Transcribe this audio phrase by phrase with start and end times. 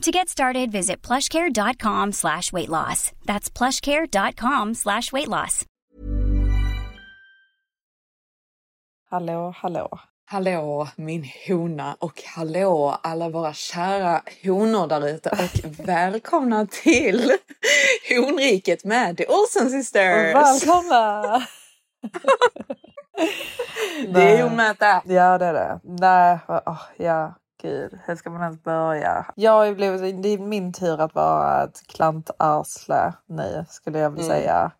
[0.00, 3.12] To get started, visit plushcare.com slash weight loss.
[3.26, 5.66] That's plushcare.com slash weight loss.
[9.10, 9.98] Hallå, hallå.
[10.26, 17.32] Hallå min hona och hallå alla våra kära honor där ute och välkomna till
[18.16, 20.34] honriket med The Olsen Sisters!
[20.34, 21.22] Välkomna!
[24.14, 25.02] det är honmöte!
[25.04, 25.80] Ja, det är det.
[25.84, 27.98] Nej, oh, ja, gud.
[28.04, 29.26] Hur ska man ens börja?
[29.34, 34.36] Jag blivit, det är min tur att vara ett klantarsle nu, skulle jag vilja Mm.
[34.42, 34.70] säga.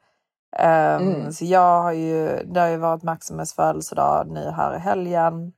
[0.56, 1.32] Ehm, Mm.
[1.32, 5.52] Så jag har ju, det har ju varit Maximus födelsedag nu här i helgen.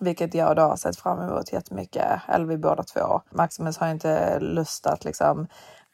[0.00, 2.20] Vilket jag då har sett fram emot jättemycket.
[2.28, 3.20] Eller vi båda två.
[3.30, 5.46] Maximus har inte lust att liksom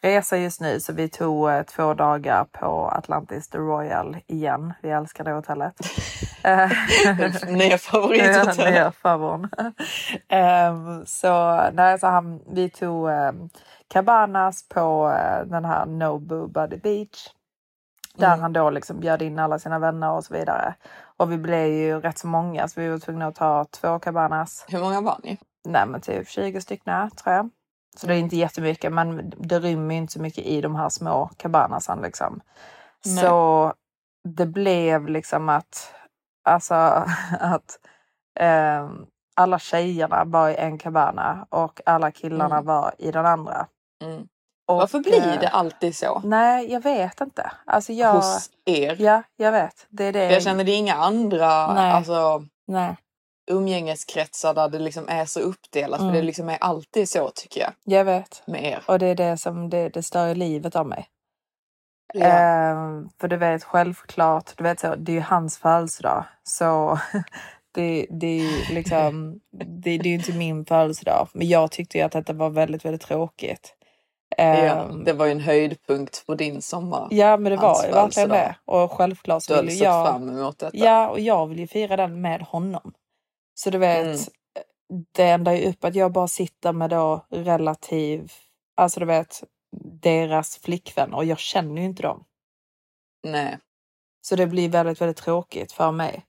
[0.03, 4.73] resa just nu så vi tog eh, två dagar på Atlantis The Royal igen.
[4.83, 5.75] Vi älskar det hotellet.
[6.45, 6.71] Eh,
[7.49, 8.71] Nya favorithotell.
[8.73, 9.51] Nya favorit.
[10.29, 13.51] Ehm, så nej, så han, vi tog um,
[13.89, 17.29] Cabanas på eh, den här Nobu Buddy Beach.
[18.17, 18.41] Där Mm.
[18.41, 20.75] han då liksom bjöd in alla sina vänner och så vidare.
[21.17, 24.65] Och vi blev ju rätt så många så vi var tvungna att ta två Cabanas.
[24.69, 25.39] Hur många var ni?
[25.65, 27.51] Nej men typ 20 stycken tror jag.
[27.99, 31.31] Så det är inte jättemycket men det rymmer inte så mycket i de här små
[31.37, 32.41] cabanasen liksom.
[33.05, 33.25] Nej.
[33.25, 33.73] Så
[34.25, 35.93] det blev liksom att,
[36.45, 36.75] alltså
[37.41, 37.79] att
[38.41, 42.67] ehm, alla tjejerna var i en cabana och alla killarna Mm.
[42.67, 43.67] var i den andra.
[44.05, 44.29] Mm.
[44.69, 47.53] Och, Varför blir eh, det alltid så Nej, jag vet inte.
[47.67, 48.13] Alltså jag...
[48.13, 48.97] hos er?
[48.99, 49.87] Ja, jag vet.
[49.89, 50.33] Det är det.
[50.33, 51.93] Jag känner det är inga andra Nej.
[51.93, 52.97] alltså, Nej,
[53.51, 56.01] umgängeskretsar där det liksom är så uppdelat.
[56.01, 56.13] Mm.
[56.13, 58.43] För det liksom är alltid så tycker jag jag vet.
[58.47, 58.83] med er.
[58.87, 61.07] Och det är det som det, det stör livet av mig.
[62.15, 62.27] Ja.
[62.27, 66.25] Ehm, för du vet självklart, du vet så, det är ju hans födelsedag.
[66.43, 66.99] Så
[67.75, 71.29] det, det liksom, det, det är ju inte min födelsedag.
[71.33, 73.75] Men jag tyckte ju att detta var väldigt, väldigt tråkigt.
[74.37, 77.09] Ja, Ehm, det var ju en höjdpunkt på din sommar.
[77.11, 78.57] ja men det var ju verkligen det.
[78.65, 80.07] Och självklart Du så hade vill ju sett jag...
[80.07, 80.77] fram emot detta.
[80.77, 82.93] Ja, och jag vill ju fira den med honom.
[83.59, 84.19] Så du vet, Mm.
[85.13, 88.33] det ändrar ju upp att jag bara sitter med då relativ,
[88.77, 89.43] alltså du vet,
[90.03, 92.25] deras flickvän och jag känner ju inte dem.
[93.25, 93.59] Nej.
[94.21, 96.25] Så det blir väldigt, väldigt tråkigt för mig.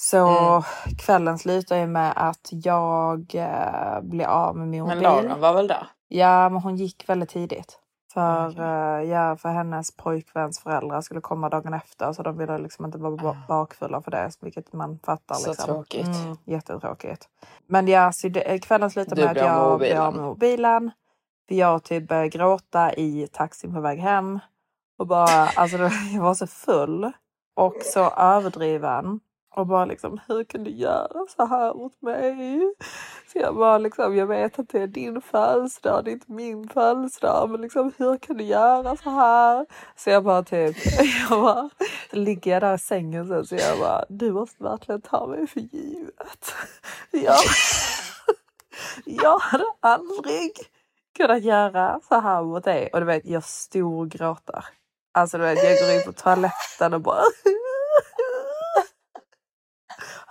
[0.00, 0.62] Så Mm.
[0.98, 5.02] kvällen slutar ju med att jag eh, blir av med min Men mobil.
[5.02, 5.86] Lauren var väl där?
[6.08, 7.78] Ja, men hon gick väldigt tidigt.
[8.16, 8.64] För, Okej.
[8.64, 12.98] eh, ja, för hennes pojkväns föräldrar skulle komma dagen efter så de ville liksom inte
[12.98, 15.34] vara ba- bakfulla för det, vilket man fattar.
[15.34, 15.38] Ah.
[15.38, 15.66] Så liksom.
[15.66, 16.06] tråkigt.
[16.06, 17.28] Mm, jättetråkigt.
[17.66, 20.90] Men ja, så det, kvällen slutar med att jag blir av med mobilen.
[21.48, 24.38] För jag typ började gråta i taxin på väg hem.
[24.98, 25.76] Och bara, alltså
[26.14, 27.12] jag var så full
[27.56, 29.20] och så överdriven.
[29.56, 32.74] Och bara liksom, hur kan du göra så här mot mig?
[33.32, 36.68] Så jag bara liksom, jag vet att det är din födelsedag, det är inte min
[36.68, 37.50] födelsedag.
[37.50, 39.66] Men liksom, hur kan du göra så här?
[39.96, 40.76] Så jag bara typ,
[41.30, 41.70] jag bara,
[42.10, 45.46] så ligger jag där i sängen sen så jag bara, du måste verkligen ta mig
[45.46, 46.54] för givet.
[47.10, 47.38] Jag,
[49.04, 50.52] jag hade aldrig
[51.16, 52.90] kunnat göra så här mot dig.
[52.92, 54.64] Och du vet, jag storgråter.
[55.14, 57.22] Alltså du vet, jag går in på toaletten och bara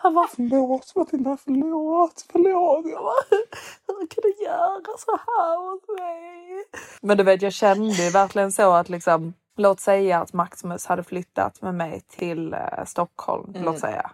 [0.06, 2.86] han bara förlåt Matilda, förlåt, förlåt.
[2.86, 3.40] Jag bara,
[3.88, 6.64] hur kan du göra så här mot mig?
[7.02, 11.04] Men du vet, jag kände ju verkligen så att liksom, låt säga att Maximus hade
[11.04, 13.64] flyttat med mig till eh, Stockholm, Mm.
[13.64, 14.12] låt säga.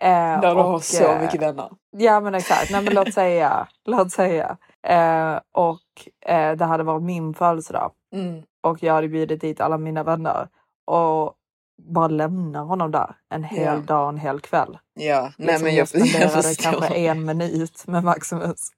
[0.00, 1.70] Eh, Där du har så eh, mycket vänner.
[1.96, 4.56] Ja men exakt, nej men låt säga, låt säga.
[4.86, 8.42] Eh, och eh, det hade varit min födelsedag Mm.
[8.62, 10.48] och jag hade bjudit dit alla mina vänner
[10.86, 11.34] och
[11.78, 13.76] bara lämna honom där en hel Ja.
[13.76, 14.78] dag en hel kväll.
[14.94, 16.70] Ja, nej Liksom men jag, jag spenderade förstår.
[16.72, 18.68] kanske en minut med Maximus.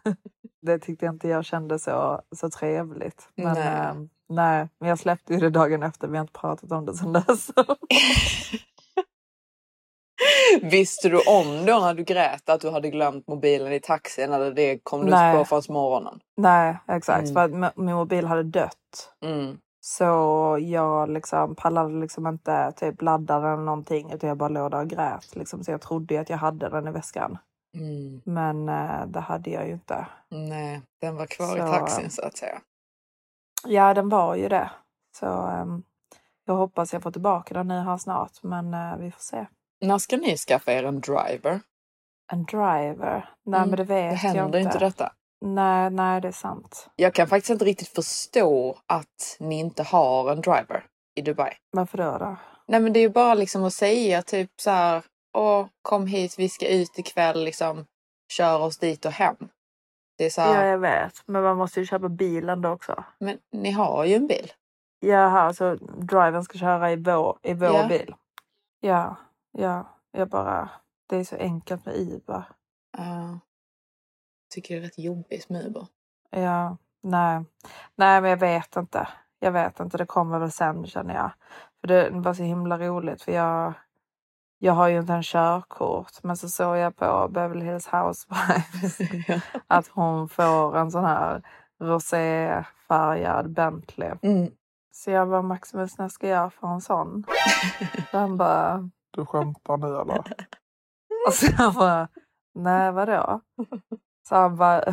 [0.66, 3.28] det tyckte jag inte jag kände så, så trevligt.
[3.34, 3.64] Men Nej.
[3.94, 4.08] nej.
[4.28, 6.08] nej, men jag släppte ju det dagen efter.
[6.08, 7.50] Vi har inte pratat om det sedan dess.
[10.62, 14.50] Visste du om då när du grät att du hade glömt mobilen i taxin eller
[14.52, 16.20] det kom du på förrän morgonen?
[16.36, 17.28] nej, exakt.
[17.30, 17.34] Mm.
[17.34, 19.12] För att min mobil hade dött.
[19.24, 19.58] Mm.
[19.90, 24.70] Så jag liksom pallade liksom inte typ ladda den eller någonting utan jag bara låg
[24.70, 25.36] där och grät.
[25.36, 25.64] Liksom.
[25.64, 27.38] Så jag trodde att jag hade den i väskan.
[27.74, 28.20] Mm.
[28.24, 30.06] Men eh, det hade jag ju inte.
[30.28, 32.60] Nej, den var kvar i Så- taxin så att säga.
[33.66, 34.70] Ja, den var ju det.
[35.16, 35.82] Så ehm,
[36.44, 38.42] jag hoppas jag får tillbaka den nu här snart.
[38.42, 39.46] Men eh, vi får se.
[39.80, 41.60] När ska ni skaffa er en driver?
[42.32, 43.30] En driver?
[43.44, 44.58] Nej, Mm, men det vet Det jag händer inte.
[44.58, 45.12] inte detta.
[45.40, 46.88] Nej, nej, det är sant.
[46.96, 51.52] Jag kan faktiskt inte riktigt förstå att ni inte har en driver i Dubai.
[51.70, 52.18] Varför då?
[52.18, 52.36] då?
[52.66, 55.04] Nej men det är ju bara liksom att säga typ så här.
[55.38, 57.86] Åh, kom hit, vi ska ut ikväll liksom.
[58.32, 59.36] Kör oss dit och hem.
[60.18, 60.64] Det är så här.
[60.64, 61.22] Ja, jag vet.
[61.26, 63.04] Men man måste ju köpa bilen då också.
[63.20, 64.52] Men ni har ju en bil.
[65.00, 67.88] Jaha, så drivern ska köra i vår, i vår Ja.
[67.88, 68.14] bil?
[68.80, 69.16] Ja,
[69.58, 69.94] ja.
[70.12, 70.70] Jag bara...
[71.08, 72.44] Det är så enkelt med Uber.
[72.98, 73.36] Uh,
[74.50, 75.86] tycker det är rätt jobbigt med Uber.
[76.30, 77.44] Ja, nej.
[77.94, 79.08] Nej, men jag vet inte.
[79.40, 79.98] Jag vet inte.
[79.98, 81.30] Det kommer väl sen känner jag.
[81.80, 83.72] För det var så himla roligt för jag,
[84.58, 86.22] jag har ju inte en körkort.
[86.22, 88.98] Men så såg jag på Beverly Hills Housewives
[89.66, 91.42] att hon får en sån här
[91.80, 94.12] roséfärgad Bentley.
[94.22, 94.50] Mm.
[94.92, 97.24] Så jag bara, Maximus, när ska jag få en sån?
[98.10, 100.18] Så han bara, du skämtar nu eller?
[101.26, 102.08] Och så jag bara,
[102.54, 103.40] nej vadå?
[104.28, 104.80] Så han bara,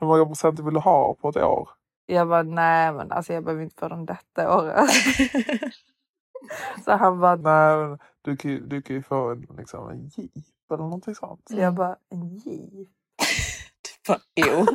[0.00, 1.68] Hur många procent vill du ha på ett år?
[2.06, 4.90] jag bara, nej men alltså jag behöver inte få den detta året.
[6.84, 10.08] Så han bara, Nej, men du kan ju, du kan ju få en, liksom, en
[10.16, 10.30] jeep
[10.70, 11.40] eller någonting sånt.
[11.50, 12.88] så jag bara, en jeep?
[14.06, 14.66] Fan, Jo.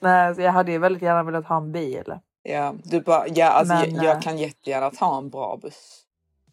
[0.00, 2.18] nej, så jag hade ju väldigt gärna velat ha en bil.
[2.42, 6.02] Ja, du bara, ja alltså Men, jag, jag eh, kan jättegärna ta en bra buss.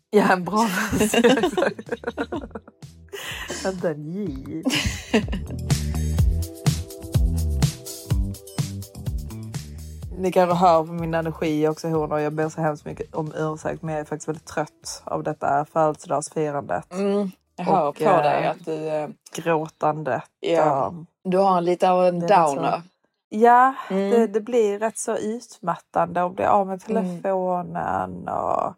[0.09, 1.15] Ja, en bra buss.
[3.65, 4.65] En jeep.
[10.17, 12.19] Ni kanske hör på min energi också honor.
[12.19, 15.65] Jag ber så hemskt mycket om ursäkt men jag är faktiskt väldigt trött av detta
[15.65, 16.93] födelsedagsfirandet.
[16.93, 20.23] Mm, jag hör Och, på eh, dig att du, eh, Gråtandet.
[20.39, 20.85] Ja.
[20.87, 20.93] och-
[21.23, 22.81] du har lite av en downer.
[23.29, 24.09] Ja, Mm.
[24.09, 27.05] det, det blir rätt så utmattande att bli av med Mm.
[27.21, 28.27] telefonen.
[28.27, 28.73] Och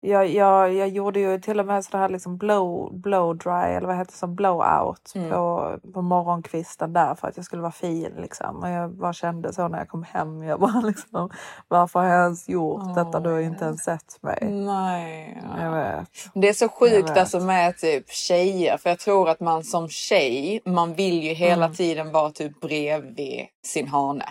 [0.00, 3.86] jag, jag, jag gjorde ju till och med sådär här liksom blow, blow dry eller
[3.86, 5.30] vad heter det som blowout Mm.
[5.30, 8.12] på, på morgonkvisten där för att jag skulle vara fin.
[8.16, 8.56] Liksom.
[8.56, 10.42] Och jag bara kände så när jag kom hem.
[10.42, 11.30] Jag bara liksom,
[11.68, 13.20] varför har jag ens gjort detta?
[13.20, 14.38] Du har ju inte ens sett mig.
[14.50, 15.42] Nej.
[15.60, 16.08] Jag vet.
[16.34, 18.76] Det är så sjukt alltså med typ tjejer.
[18.76, 21.76] För jag tror att man som tjej, man vill ju hela Mm.
[21.76, 24.24] tiden vara typ bredvid sin hane.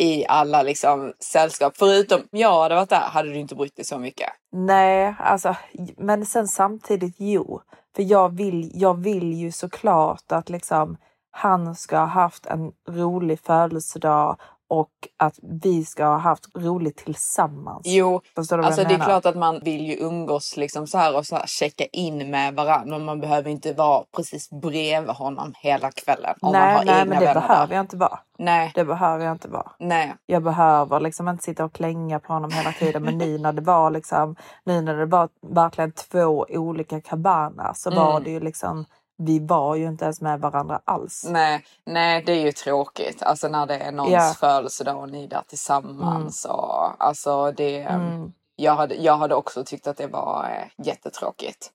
[0.00, 1.72] I alla liksom sällskap.
[1.76, 4.28] Förutom jag hade varit där hade du inte brytt dig så mycket.
[4.52, 5.56] Nej, alltså,
[5.96, 7.60] men sen samtidigt jo.
[7.96, 10.96] För jag vill, jag vill ju såklart att liksom
[11.30, 14.36] han ska ha haft en rolig födelsedag
[14.70, 17.82] och att vi ska ha haft roligt tillsammans.
[17.84, 19.04] Jo, alltså det är menar?
[19.04, 22.54] klart att man vill ju umgås liksom så här och så här checka in med
[22.54, 22.84] varandra.
[22.98, 26.34] Men man behöver inte vara precis bredvid honom hela kvällen.
[26.40, 27.74] Om man nej, har nej, egna men det vänner behöver där.
[27.74, 28.18] jag inte vara.
[28.38, 29.70] Nej, Det behöver jag inte vara.
[29.78, 30.14] nej.
[30.26, 33.02] Jag behöver liksom inte sitta och klänga på honom hela tiden.
[33.02, 37.90] Men nu när det var liksom, nu när det var verkligen två olika cabanas så
[37.90, 38.24] var Mm.
[38.24, 38.84] det ju liksom,
[39.20, 41.26] vi var ju inte ens med varandra alls.
[41.28, 43.22] Nej, nej, det är ju tråkigt.
[43.22, 44.34] Alltså när det är någons Ja.
[44.40, 46.44] födelsedag och ni är där tillsammans.
[46.44, 48.32] Och, alltså det, Mm.
[48.56, 51.70] jag, hade, jag hade också tyckt att det var eh, jättetråkigt.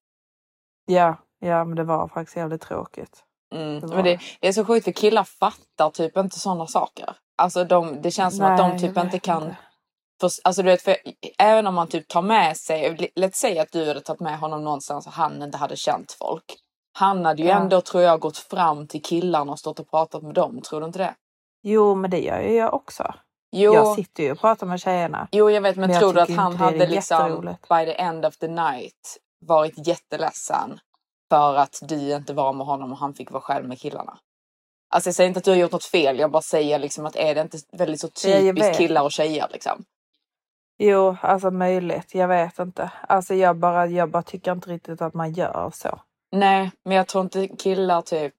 [0.85, 3.23] Ja, ja, men det var faktiskt jävligt tråkigt.
[3.55, 3.79] Mm.
[3.79, 7.15] Det Men det, är så sjukt för killar fattar typ inte sådana saker.
[7.37, 9.55] Alltså de, det känns som att de Nej, typ inte kan...
[10.21, 10.95] För, alltså du vet, för,
[11.37, 14.63] även om man typ tar med sig, låt säga att du hade tagit med honom
[14.63, 16.43] någonstans och han inte hade känt folk.
[16.97, 17.55] Han hade ju Ja.
[17.55, 20.61] ändå, tror jag, gått fram till killarna och stått och pratat med dem.
[20.61, 21.15] Tror du inte det?
[21.63, 23.13] Jo, men det gör ju jag också.
[23.51, 25.27] Jo, Jag sitter ju och pratar med tjejerna.
[25.31, 28.37] jo jag vet, men, Men tror du att han hade liksom by the end of
[28.37, 30.79] the night varit jätteledsen
[31.29, 34.17] för att du inte var med honom och han fick vara själv med killarna?
[34.89, 37.15] Alltså jag säger inte att du har gjort något fel, jag bara säger liksom att
[37.15, 39.83] är det inte väldigt så typiskt killar och tjejer liksom?
[40.77, 42.15] Jo, alltså möjligt.
[42.15, 42.91] Jag vet inte.
[43.07, 45.99] Alltså jag bara, jag bara tycker inte riktigt att man gör så.
[46.31, 48.33] Nej, men jag tror inte killar typ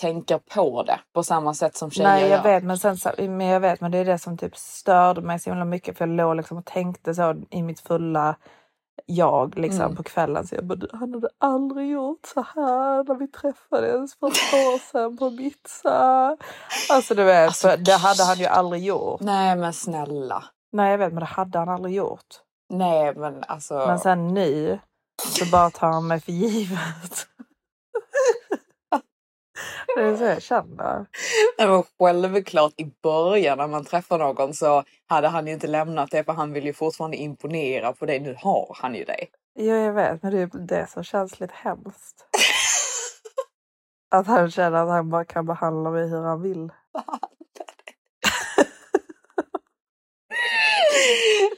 [0.00, 2.42] tänker på det på samma sätt som tjejer Nej, jag gör.
[2.42, 5.38] vet, men, sen, så- men jag vet, men det är det som typ störde mig
[5.38, 5.98] så himla mycket.
[5.98, 8.36] För jag låg liksom och tänkte så i mitt fulla
[9.06, 9.96] jag liksom Mm.
[9.96, 10.46] på kvällen.
[10.46, 14.54] Så jag bara, "Du, han hade aldrig gjort så här när vi träffades för ett
[14.66, 16.36] år sedan på Ibiza.
[16.90, 19.20] Alltså du vet, Alltså, för det hade han ju aldrig gjort.
[19.20, 20.44] Nej men snälla.
[20.72, 22.26] Nej jag vet men det hade han aldrig gjort.
[22.70, 23.74] Nej men alltså.
[23.74, 24.78] Men sen nu
[25.22, 27.26] så bara tar mig för givet.
[29.96, 31.06] det är så jag känner.
[31.58, 36.10] Nej, men självklart i början när man träffar någon så hade han ju inte lämnat
[36.10, 38.20] det för han vill ju fortfarande imponera på dig.
[38.20, 39.30] Nu har han ju dig.
[39.54, 42.26] Ja jag vet men det är det som känns lite hemskt.
[44.10, 46.70] Att han känner att han bara kan behandla mig hur han vill.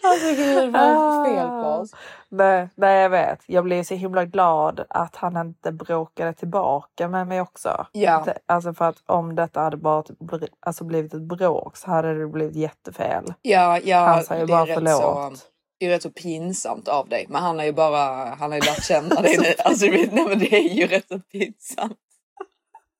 [0.03, 1.79] Alltså gud vad är det för fel på Ah.
[1.79, 1.91] oss?
[2.29, 3.39] Nej, nej jag vet.
[3.47, 7.87] Jag blev så himla glad att han inte bråkade tillbaka med mig också.
[7.93, 8.27] Ja.
[8.47, 12.27] Alltså för att om detta hade bara bli- alltså blivit ett bråk så hade det
[12.27, 13.25] blivit jättefel.
[13.43, 15.03] Ja, ja Han sa ju bara förlåt.
[15.03, 15.33] så,
[15.81, 17.27] det är rätt så pinsamt av dig.
[17.29, 19.55] Men han har ju bara, han har ju lärt känna dig nu.
[19.65, 21.97] Alltså nej, men det är ju rätt så pinsamt.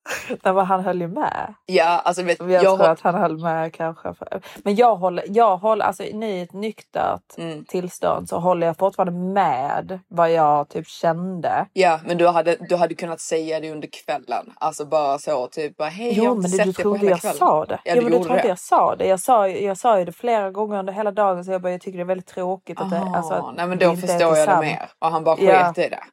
[0.43, 1.53] Nej, men han höll ju med.
[1.65, 4.13] Ja, alltså du vet, Jag, jag tror har, att han höll med kanske.
[4.13, 4.41] För...
[4.63, 7.65] Men jag håller, jag håller, alltså i ett nyktert Mm.
[7.65, 11.65] tillstånd så håller jag fortfarande med vad jag typ kände.
[11.73, 14.53] Ja, men du hade, du hade kunnat säga det under kvällen.
[14.55, 17.05] Alltså bara så, typ bara hej, jag har Jo inte men sett du på trodde
[17.05, 17.37] jag kvällen.
[17.37, 17.79] sa det.
[17.83, 18.47] Ja, du men du gjorde trodde det.
[18.47, 19.05] jag sa det.
[19.07, 21.81] Jag sa, jag sa ju det flera gånger under hela dagen så jag bara jag
[21.81, 24.59] tycker det är väldigt tråkigt att det, alltså, att nej men då förstår jag det
[24.61, 24.89] mer.
[24.99, 25.47] Och han bara sket
[25.77, 25.83] Ja.
[25.83, 26.03] i det.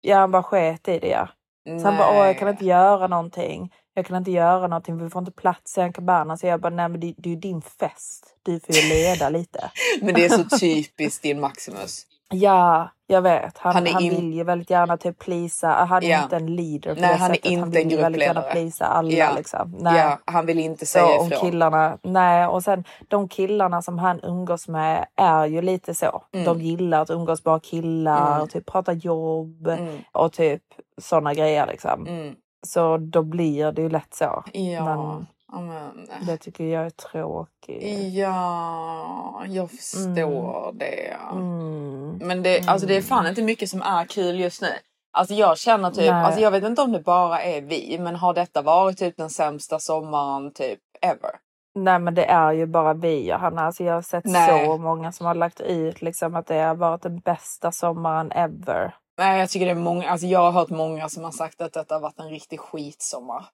[0.00, 1.28] Ja han bara sket i det ja.
[1.64, 3.72] Så han bara åh jag kan inte göra någonting.
[3.94, 6.36] Jag kan inte göra någonting vi får inte plats i en cabana.
[6.36, 8.36] Så jag bara nej men det, det är ju din fest.
[8.42, 9.70] Du får ju leda lite.
[10.00, 12.06] Men det är så typiskt din Maximus.
[12.32, 13.58] Ja jag vet.
[13.58, 15.68] Han, Han han, är in- vill ju väldigt gärna typ plisa.
[15.68, 16.22] Han är Ja.
[16.22, 17.50] inte en leader på Nej, det han är sättet.
[17.50, 19.28] inte han vill en ju väldigt gärna plisa alla Ja.
[19.36, 19.74] liksom.
[19.80, 19.98] Nej.
[20.00, 21.40] Ja, han vill inte säga Så om ifrån.
[21.40, 26.22] killarna, nej och sen de killarna som han umgås med är ju lite så.
[26.32, 26.44] Mm.
[26.46, 28.42] De gillar att umgås bara killar Mm.
[28.42, 30.62] och typ prata jobb Mm, och typ
[31.00, 32.06] sådana grejer liksom.
[32.06, 32.34] mm.
[32.66, 34.44] Så då blir det ju lätt så.
[34.52, 35.26] Ja, Men
[35.60, 38.14] men, det tycker jag är tråkigt.
[38.14, 41.16] ja, jag förstår det.
[41.32, 42.18] Mm.
[42.18, 44.68] Men det, alltså det är fan inte mycket som är kul just nu.
[45.12, 46.24] Alltså jag känner typ, Nej.
[46.24, 49.30] alltså jag vet inte om det bara är vi, men har detta varit typ den
[49.30, 51.30] sämsta sommaren typ ever?
[51.74, 53.62] Nej men det är ju bara vi Johanna.
[53.62, 54.66] Alltså jag har sett Nej.
[54.66, 58.94] så många som har lagt ut liksom att det har varit den bästa sommaren ever.
[59.18, 61.72] Nej, jag tycker det är många, alltså jag har hört många som har sagt att
[61.72, 63.44] detta har varit en riktig skitsommar.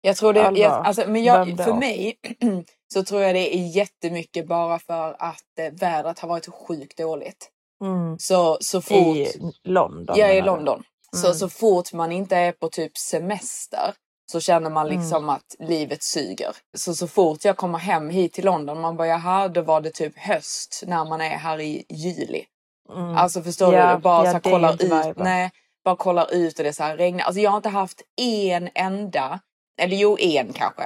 [0.00, 2.14] Jag tror det, jag, alltså, men jag, för mig
[2.94, 6.98] så tror jag det är jättemycket bara för att eh, vädret har varit så sjukt
[6.98, 7.50] dåligt.
[7.84, 8.18] Mm.
[8.18, 9.16] Så, så fort...
[9.16, 9.32] I
[9.64, 10.20] London.
[10.20, 10.42] Är i?
[10.42, 10.82] London.
[11.16, 11.38] Så, Mm.
[11.38, 13.94] så fort man inte är på typ semester
[14.32, 14.98] så känner man Mm.
[14.98, 16.56] liksom att livet suger.
[16.76, 19.90] Så så fort jag kommer hem hit till London, man bara jaha, då var det
[19.90, 22.44] typ höst när man är här i juli.
[22.96, 23.16] Mm.
[23.16, 24.00] Alltså förstår Ja, du?
[24.00, 25.16] Bara ja, så här, kollar ut.
[25.16, 25.50] Nej,
[25.84, 27.24] bara kollar ut och det så här regnar.
[27.24, 29.40] Alltså jag har inte haft en enda,
[29.80, 30.82] eller jo en kanske.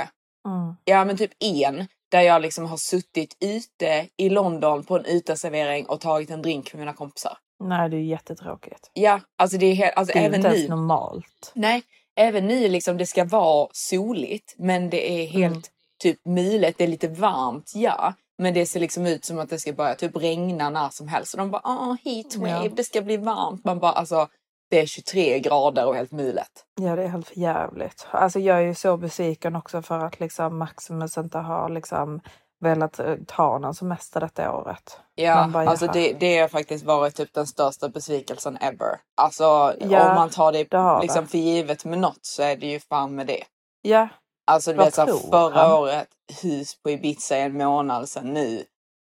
[0.46, 0.74] Mm.
[0.84, 5.86] Ja men typ en där jag liksom har suttit ute i London på en uteservering
[5.86, 7.36] och tagit en drink med mina kompisar.
[7.64, 8.90] Nej det är jättetråkigt.
[8.92, 11.52] Ja, alltså det är helt, alltså Det är även inte ens normalt.
[11.54, 11.82] Nej,
[12.16, 15.62] även nu liksom det ska vara soligt men det är helt Mm.
[16.02, 18.14] typ mulet, det är lite varmt, ja.
[18.38, 21.34] Men det ser liksom ut som att det ska börja typ regna när som helst.
[21.34, 22.68] Och de bara ah heatwave, Ja.
[22.76, 23.64] det ska bli varmt.
[23.64, 24.28] Man bara alltså
[24.74, 26.64] det är 23 grader och helt mulet.
[26.80, 28.06] Ja det är helt jävligt.
[28.10, 32.20] Alltså jag är ju så besviken också för att liksom Maximus inte har liksom
[32.60, 34.98] velat eh, ta någon semester detta året.
[35.14, 38.98] Ja, bara, alltså det, det har faktiskt varit typ den största besvikelsen ever.
[39.16, 41.30] Alltså Ja, om man tar det, det liksom det.
[41.30, 43.42] för givet med något så är det ju fan med det.
[43.82, 44.08] Ja,
[44.46, 45.72] Alltså du vet så förra han?
[45.72, 46.08] året
[46.42, 48.64] hus på Ibiza i en månad sedan nu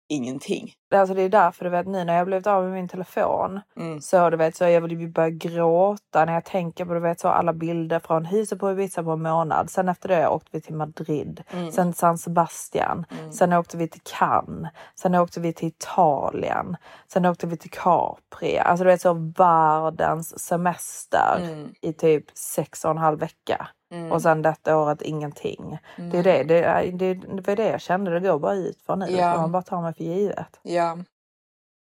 [0.08, 0.72] ingenting.
[0.94, 4.00] alltså det är därför du vet nu när jag blivit av med min telefon Mm.
[4.00, 7.20] så du vet så jag vill ju börja gråta när jag tänker på du vet
[7.20, 9.70] så alla bilder från huset på Ibiza på en månad.
[9.70, 11.72] Sen efter det åkte vi till Madrid, Mm.
[11.72, 16.76] sen San Sebastian, sen åkte vi till Cannes, sen åkte vi till Italien,
[17.12, 18.58] sen åkte vi till Capri.
[18.58, 21.74] Alltså du vet så världens semester Mm.
[21.80, 23.68] i typ sex och en halv vecka.
[23.94, 24.12] Mm.
[24.12, 25.78] Och sen detta året ingenting.
[25.96, 28.82] Det är det, det, är, det, det var det jag kände, det går bara ut
[28.82, 29.06] för nu.
[29.10, 29.36] Ja.
[29.36, 30.60] Man bara ta mig för givet.
[30.62, 30.98] Ja.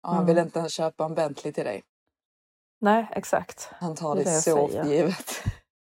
[0.03, 0.47] Och han vill Mm.
[0.47, 1.83] inte ens köpa en Bentley till dig.
[2.81, 3.69] Nej, exakt.
[3.71, 5.43] Han tar Det det, så för givet.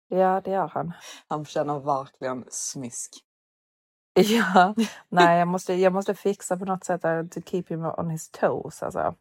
[0.08, 0.92] Ja, det gör han.
[1.28, 3.10] Han känner verkligen smisk.
[4.14, 4.74] Ja,
[5.08, 8.30] nej, jag måste, jag måste fixa på något sätt där to keep him on his
[8.30, 8.82] toes.
[8.82, 9.14] Alltså.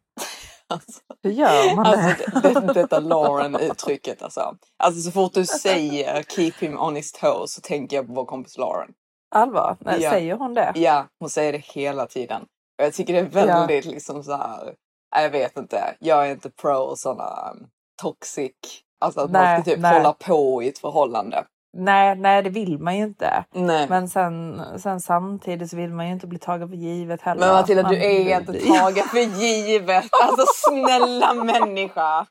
[0.72, 2.54] Alltså, Hur gör man alltså det?
[2.54, 4.56] det, det, detta Lauren-uttrycket alltså.
[4.84, 8.26] Alltså så fort du säger keep him on his toes så tänker jag på vår
[8.26, 8.90] kompis Lauren.
[9.36, 9.78] Allvar?
[9.80, 10.12] Nej, Ja.
[10.12, 10.72] Säger hon det?
[10.76, 12.42] Ja, hon säger det hela tiden.
[12.80, 14.74] Och jag tycker det är väldigt liksom så här
[15.20, 15.96] jag vet inte.
[16.00, 17.68] Jag är inte pro sådana um,
[18.02, 18.52] toxic,
[19.00, 19.94] alltså att Nej, man ska typ nej.
[19.94, 21.46] hålla på i ett förhållande.
[21.78, 23.46] Nej, nej, det vill man ju inte.
[23.54, 23.88] Nej.
[23.90, 27.40] Men sen, sen samtidigt så vill man ju inte bli tagen för givet heller.
[27.48, 30.06] Men Matilda, Man- du är inte tagen för givet.
[30.24, 32.26] Alltså snälla människa.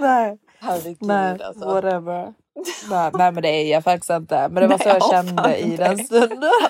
[0.00, 1.64] Nej, Herregud nej, alltså.
[1.66, 2.34] whatever.
[2.90, 4.48] nej, nej, men det är jag faktiskt inte.
[4.48, 6.50] Men det var så jag kände i den stunden.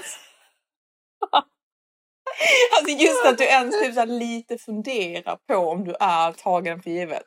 [2.79, 6.91] Alltså just att du ens typ så lite funderar på om du är tagen för
[6.91, 7.23] givet.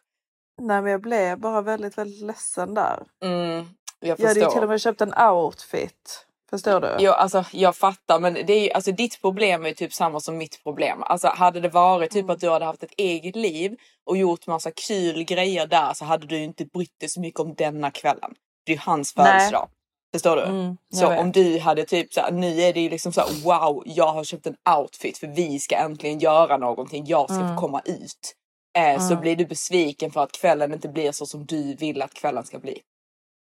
[0.61, 3.03] nej, men jag blev bara väldigt, väldigt ledsen där.
[3.23, 3.65] Mm,
[4.01, 4.51] jag Jag hade förstår.
[4.51, 6.25] till och med köpt en outfit.
[6.49, 6.95] Förstår du?
[6.99, 10.19] Jo, alltså, jag fattar, men det är ju, alltså, ditt problem är ju typ samma
[10.19, 11.03] som mitt problem.
[11.03, 12.23] Alltså, hade det varit Mm.
[12.23, 16.05] typ att du hade haft ett eget liv och gjort massa kul grejer där så
[16.05, 18.33] hade du ju inte brytt dig så mycket om denna kvällen.
[18.65, 19.67] Det är ju hans födelsedag.
[20.13, 20.41] Förstår du?
[20.43, 21.19] Mm, så vet.
[21.19, 24.07] om du hade typ så här, nu är det ju liksom så här, wow, jag
[24.13, 27.03] har köpt en outfit för vi ska äntligen göra någonting.
[27.07, 27.55] Jag ska Mm.
[27.55, 28.35] få komma ut.
[28.77, 32.13] Eh, Så blir du besviken för att kvällen inte blir så som du vill att
[32.13, 32.81] kvällen ska bli.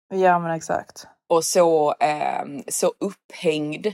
[0.10, 1.08] Ja, men exakt.
[1.30, 3.88] Och så, eh, så upphängd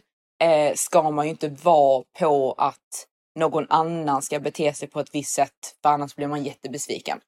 [0.44, 3.06] eh, ska man ju inte vara på att
[3.39, 5.75] någon annan ska bete sig på ett visst sätt.
[5.82, 7.20] För annars blir man jättebesviken.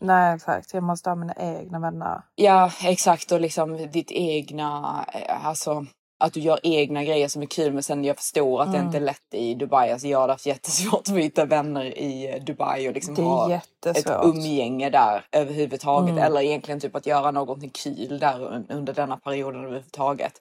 [0.00, 0.74] Nej, exakt.
[0.74, 2.22] Jag måste ha mina egna vänner.
[2.34, 3.32] Ja, exakt.
[3.32, 5.86] Och liksom ditt egna, eh, alltså
[6.24, 7.72] att du gör egna grejer som är kul.
[7.72, 8.86] Men sen jag förstår att det Mm.
[8.86, 9.92] inte är lätt i Dubai.
[9.92, 13.44] Alltså jag har haft jättesvårt att hitta vänner i eh, Dubai och liksom Det ha
[13.44, 13.50] ett
[13.84, 14.24] jättesvårt.
[14.24, 16.10] umgänge där överhuvudtaget.
[16.10, 16.24] Mm.
[16.24, 20.32] Eller egentligen typ att göra någonting kul där un- under denna perioden överhuvudtaget.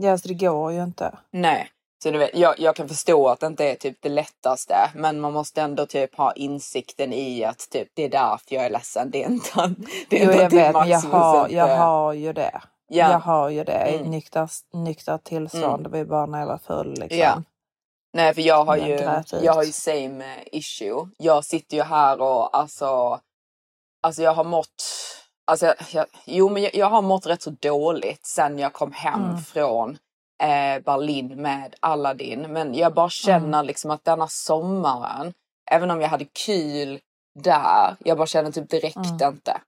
[0.00, 1.18] Ja, så det går ju inte.
[1.32, 1.68] Nej,
[2.02, 5.20] så du vet, jag, jag kan förstå att det inte är typ det lättaste, men
[5.20, 9.10] man måste ändå typ ha insikten i att typ det är därför jag är ledsen.
[9.10, 9.50] Det är inte,
[10.08, 12.60] det är Jo, inte jag vet, men jag har, jag har ju det.
[12.92, 13.10] Ja.
[13.10, 14.10] Jag har ju det i Mm.
[14.10, 15.64] nykter, nykter tillstånd.
[15.64, 15.82] Mm.
[15.82, 17.18] Det var ju bara när jag var full liksom.
[17.18, 17.42] Ja.
[18.12, 21.08] Nej, för jag har Jag ju, jag har ju same issue.
[21.16, 23.20] Jag sitter ju här och alltså,
[24.02, 24.82] alltså jag har mått,
[25.46, 28.92] alltså jag, jag, jo men jag, jag har mått rätt så dåligt sen jag kom
[28.92, 29.38] hem Mm.
[29.38, 29.98] från
[30.42, 32.52] eh, Berlin med Aladdin.
[32.52, 33.66] Men jag bara känner Mm.
[33.66, 35.32] liksom att denna sommaren,
[35.70, 37.00] även om jag hade kul
[37.38, 39.34] där, jag bara känner typ räckte Mm.
[39.34, 39.60] inte.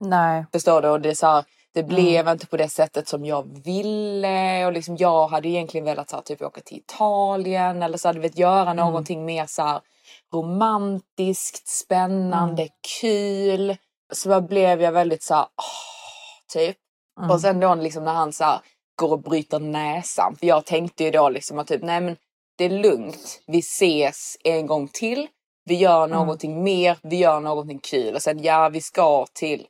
[0.00, 0.46] Nej.
[0.52, 0.88] Förstår du?
[0.88, 1.44] Och det är så här,
[1.76, 1.94] det Mm.
[1.94, 4.66] blev inte på det sättet som jag ville.
[4.66, 8.20] Och liksom jag hade egentligen velat så här, typ åka till Italien eller så hade
[8.20, 8.76] vet, göra Mm.
[8.76, 9.80] någonting mer så här
[10.34, 12.72] romantiskt, spännande, Mm.
[13.00, 13.76] kul.
[14.12, 16.76] Så då blev jag väldigt så här, åh, typ.
[17.20, 17.30] Mm.
[17.30, 18.58] Och sen då liksom när han så här,
[19.00, 20.36] går och bryter näsan.
[20.38, 22.16] För jag tänkte ju då liksom att typ, nej men
[22.58, 23.40] det är lugnt.
[23.46, 25.26] Vi ses en gång till.
[25.64, 26.18] Vi gör Mm.
[26.18, 26.98] någonting mer.
[27.02, 28.14] Vi gör någonting kul.
[28.14, 29.66] Och sen ja, vi ska till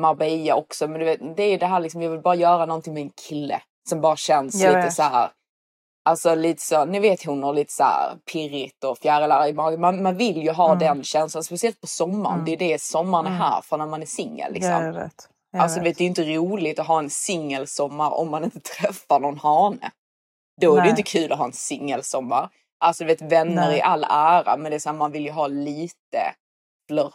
[0.00, 0.88] Marbella också.
[0.88, 3.10] Men du vet, det är det här liksom, jag vill bara göra någonting med en
[3.28, 3.62] kille.
[3.88, 4.92] Som bara känns Jag lite vet.
[4.94, 5.30] så här.
[6.04, 9.80] Alltså lite så, ni vet hon har lite så här pirrigt och fjärilar i magen.
[9.80, 10.78] Man, man vill ju ha Mm.
[10.78, 12.34] den känslan, speciellt på sommaren.
[12.34, 12.44] Mm.
[12.44, 13.40] Det är det sommaren är Mm.
[13.40, 14.52] här för när man är singel.
[14.52, 14.70] Liksom.
[14.72, 15.28] Ja, jag vet.
[15.52, 15.86] Jag Alltså vet.
[15.88, 19.90] vet, det är inte roligt att ha en singelsommar om man inte träffar någon hane.
[20.60, 20.90] Då är det Nej.
[20.90, 22.48] inte kul att ha en singelsommar.
[22.80, 23.78] Alltså du vet vänner Nej.
[23.78, 26.34] i all ära men det är så här, man vill ju ha lite
[26.88, 27.14] flört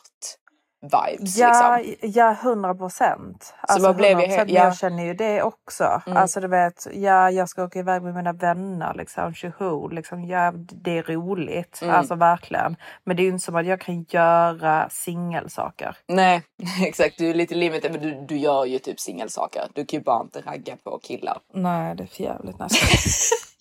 [0.81, 2.09] vibes Ja, liksom.
[2.13, 3.53] ja, hundra procent.
[3.61, 4.63] Alltså, blev jag- 100%, ja.
[4.63, 6.01] Jag känner ju det också.
[6.05, 6.17] Mm.
[6.17, 10.51] Alltså du vet, ja, jag ska åka iväg med mina vänner liksom, tjoho, liksom, ja,
[10.55, 11.79] det är roligt.
[11.81, 11.95] Mm.
[11.95, 12.75] Alltså verkligen.
[13.03, 15.97] Men det är ju inte som att jag kan göra singelsaker.
[16.07, 16.41] Nej
[16.85, 19.67] exakt, du är lite limited men du, du gör ju typ singelsaker.
[19.73, 21.37] Du kan ju bara inte ragga på killar.
[21.53, 22.87] Nej, det är för jävligt nästan.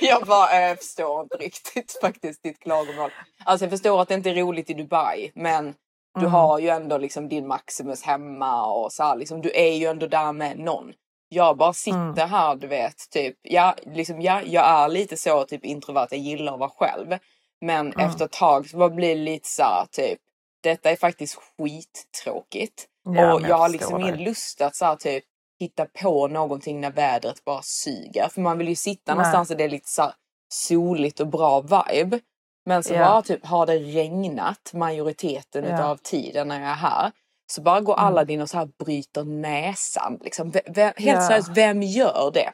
[0.00, 3.10] Jag bara äh, förstår inte riktigt faktiskt ditt klagomål.
[3.44, 5.74] Alltså jag förstår att det inte är roligt i Dubai men
[6.14, 6.32] du Mm.
[6.32, 10.06] har ju ändå liksom din Maximus hemma och så här, liksom, du är ju ändå
[10.06, 10.92] där med någon.
[11.28, 12.28] Jag bara sitter Mm.
[12.30, 16.52] här du vet typ, ja, liksom, ja jag är lite så typ introvert, jag gillar
[16.52, 17.18] att vara själv.
[17.60, 18.06] Men Mm.
[18.06, 20.18] efter ett tag så blir det lite så här, typ,
[20.62, 22.86] detta är faktiskt skittråkigt.
[23.04, 25.24] Ja, och men jag har liksom ingen lust att så här, typ
[25.60, 28.28] hitta på någonting när vädret bara suger.
[28.28, 29.16] För man vill ju sitta Nej.
[29.16, 30.12] någonstans där det är lite så
[30.54, 32.20] soligt och bra vibe.
[32.66, 33.04] Men så Ja.
[33.04, 35.84] bara typ har det regnat majoriteten Ja.
[35.84, 37.12] av tiden när jag är här.
[37.52, 38.06] Så bara går Mm.
[38.06, 40.18] Aladdin och så här bryter näsan.
[40.24, 41.28] Liksom, ve- ve- helt Ja.
[41.28, 42.52] seriöst, vem gör det?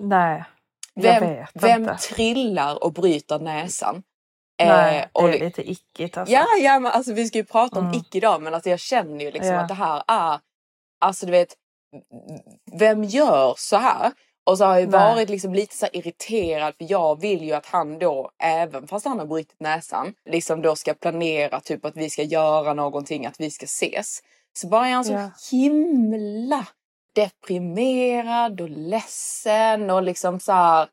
[0.00, 0.44] Nej,
[0.94, 1.94] jag Vem, vet vem inte.
[1.96, 4.02] trillar och bryter näsan?
[4.62, 6.34] Nej, Eh, och det är li- lite ickigt alltså.
[6.34, 7.98] Ja, ja men alltså vi ska ju prata om Mm.
[7.98, 10.40] icke idag men alltså jag känner ju liksom att det här är,
[11.00, 11.54] alltså du vet,
[12.72, 14.12] vem gör så här?
[14.44, 15.14] Och så har jag Nej.
[15.14, 19.18] varit liksom lite så irriterad för jag vill ju att han då, även fast han
[19.18, 23.50] har brutit näsan, liksom då ska planera typ att vi ska göra någonting, att vi
[23.50, 24.18] ska ses.
[24.58, 25.30] Så bara är han så Ja.
[25.50, 26.66] himla
[27.14, 30.88] deprimerad och ledsen och liksom så här.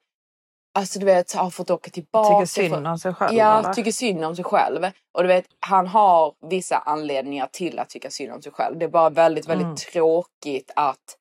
[0.73, 2.29] Alltså du vet, har fått åka tillbaka.
[2.45, 3.73] Tycker synd om sig själv Ja, eller?
[3.73, 4.85] tycker synd om sig själv.
[5.13, 8.77] Och du vet, han har vissa anledningar till att tycka synd om sig själv.
[8.77, 9.75] Det är bara väldigt, väldigt Mm.
[9.75, 11.15] tråkigt att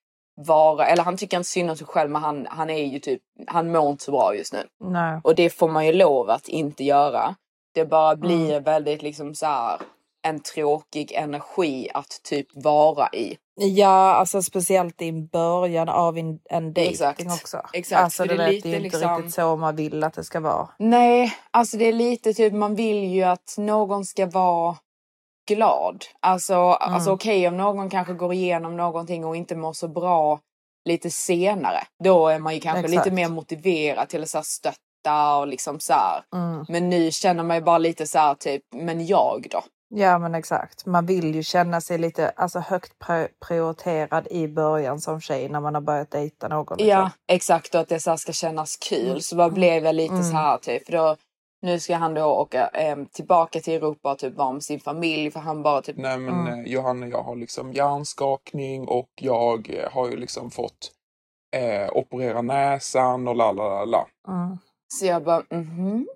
[0.46, 3.22] vara, eller han tycker inte synd om sig själv men han, han är ju typ,
[3.46, 4.66] han mår inte så bra just nu.
[4.84, 5.20] Nej.
[5.24, 7.34] Och det får man ju lov att inte göra.
[7.74, 8.62] Det bara blir Mm.
[8.62, 9.78] väldigt liksom så här
[10.26, 13.36] en tråkig energi att typ vara i.
[13.60, 17.18] Ja, alltså speciellt i början av en, en Exakt.
[17.18, 17.62] dejting också.
[17.72, 20.24] Exakt, Alltså det, det är lite ju inte liksom- riktigt så man vill att det
[20.24, 20.68] ska vara.
[20.78, 24.76] Nej, alltså det är lite typ man vill ju att någon ska vara
[25.48, 26.04] glad.
[26.20, 30.40] Alltså, alltså okej om någon kanske går igenom någonting och inte mår så bra
[30.88, 31.80] lite senare.
[32.04, 33.14] Då är man ju kanske lite Exakt.
[33.14, 35.94] mer motiverad till att så här, stötta och liksom så.
[36.36, 36.64] Mm.
[36.68, 39.62] Men nu känner man ju bara lite så här typ, men jag då?
[39.90, 40.86] Ja men exakt.
[40.86, 45.60] Man vill ju känna sig lite alltså, högt pri- prioriterad i början som tjej när
[45.60, 46.76] man har börjat dejta någon.
[46.78, 46.88] liksom.
[46.88, 47.74] Ja, exakt.
[47.74, 49.22] Och att det så här ska kännas kul.
[49.22, 50.86] Så bara blev jag lite så här typ.
[50.86, 51.16] För då,
[51.62, 55.30] nu ska han då åka eh, tillbaka till Europa och typ vara med sin familj.
[55.30, 56.66] För han bara typ Nej men mm.
[56.66, 60.92] Johanna och jag har liksom hjärnskakning och jag eh, har ju liksom fått
[61.56, 64.06] eh, operera näsan och la la la la.
[64.28, 64.58] Mm.
[64.94, 66.08] Så jag bara, mhm.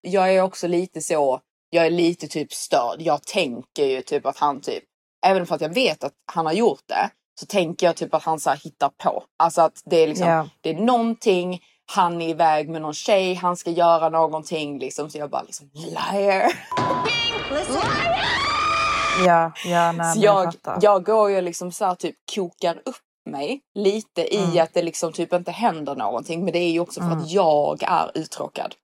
[0.00, 2.96] Jag är också lite så, jag är lite typ störd.
[3.02, 4.84] Jag tänker ju typ att han typ,
[5.26, 8.22] även för att jag vet att han har gjort det, så tänker jag typ att
[8.22, 9.24] han så här hittar på.
[9.38, 10.48] Alltså att det är liksom, Ja.
[10.60, 11.60] det är någonting,
[11.92, 15.10] han är iväg med någon tjej, han ska göra någonting liksom.
[15.10, 16.52] Så jag bara liksom, liar.
[19.26, 22.96] Ja, ja nej, Så jag jag, jag går ju liksom så här typ kokar upp
[23.30, 24.62] mig lite i Mm.
[24.62, 26.44] att det liksom typ inte händer någonting.
[26.44, 27.18] Men det är ju också för Mm.
[27.18, 28.74] att jag är uttråkad.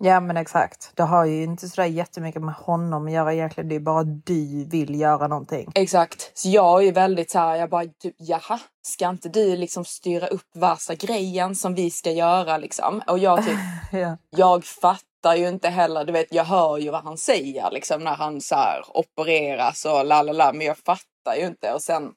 [0.00, 0.92] Ja men exakt.
[0.94, 3.68] Det har ju inte sådär jättemycket med honom att göra egentligen.
[3.68, 5.72] Det är bara att du vill göra någonting.
[5.74, 6.30] Exakt.
[6.34, 9.84] Så jag är ju väldigt så här, jag bara typ jaha, ska inte du liksom
[9.84, 13.02] styra upp värsta grejen som vi ska göra liksom?
[13.06, 13.58] Och jag typ,
[13.92, 14.16] Ja.
[14.30, 18.14] jag fattar ju inte heller, du vet jag hör ju vad han säger liksom när
[18.14, 21.72] han så här opereras och la la la, men jag fattar ju inte.
[21.72, 22.12] Och sen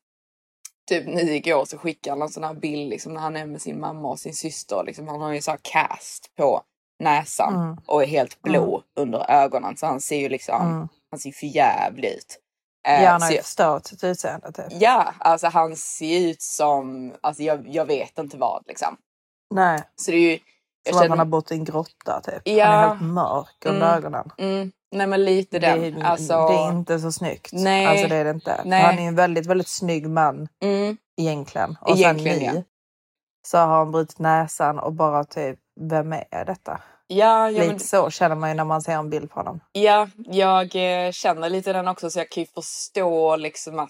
[0.90, 3.62] typ nu igår så skickade han en sån här bild liksom när han är med
[3.62, 4.84] sin mamma och sin syster.
[4.86, 6.62] Liksom, han har ju så här cast på
[7.02, 7.78] näsan Mm.
[7.86, 10.88] och är helt blå under ögonen så han ser ju liksom, Mm.
[11.12, 12.38] han ser för jävligt ut.
[12.88, 14.66] Eh, Ja, han ju jag- förstört sitt utseende typ.
[14.70, 18.98] Ja, alltså han ser ut som, alltså jag, jag vet inte vad liksom.
[19.54, 20.44] Nej, Så det är ju, som
[20.90, 22.42] att känner, man har bott i en grotta typ.
[22.46, 22.66] Ja.
[22.66, 23.98] Han är helt mörk under Mm.
[23.98, 24.32] ögonen.
[24.38, 25.84] mm, nej men lite Det, den.
[26.02, 27.50] är- alltså, det är inte så snyggt.
[27.54, 27.86] Nej.
[27.86, 28.62] Alltså det är det inte.
[28.66, 28.82] Nej.
[28.84, 31.78] Han är en väldigt, väldigt snygg man mm, egentligen.
[31.82, 32.54] Och Egentligen, sen ja.
[32.54, 32.64] nu
[33.48, 36.82] så har han brutit näsan och bara typ, vem är detta?
[37.18, 39.60] Ja, ja, Lite men, så känner man ju när man ser en bild på honom.
[39.72, 43.90] ja, jag eh, känner lite den också så jag kan ju förstå liksom att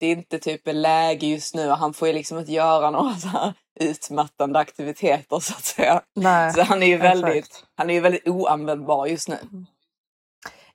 [0.00, 3.14] det inte typ är läge just nu och han får ju liksom inte göra några
[3.14, 6.02] så här utmattande aktiviteter så att säga.
[6.16, 7.14] Nej, Så han är ju exakt.
[7.14, 9.38] väldigt, han är ju väldigt oanvändbar just nu.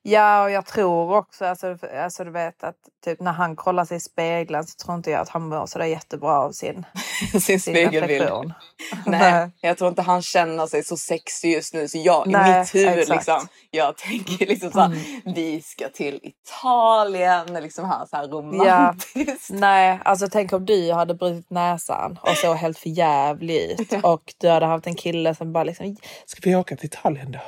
[0.09, 3.97] Ja, och jag tror också, alltså, alltså du vet att typ när han kollar sig
[3.97, 6.85] i spegeln så tror inte jag att han mår sådär jättebra av sin,
[7.41, 8.53] Sin sin reflektion.
[9.05, 11.87] Nej, jag tror inte han känner sig så sexig just nu.
[11.87, 13.15] Så jag Nej, i mitt huvud exakt.
[13.27, 14.99] liksom, jag tänker liksom så här, Mm.
[15.35, 19.49] vi ska till Italien, liksom här, så här romantiskt.
[19.49, 24.33] Nej, alltså tänk om du hade brutit näsan och såg helt för jävlig ut och
[24.37, 27.39] du hade haft en kille som bara liksom, Ska vi åka till Italien då?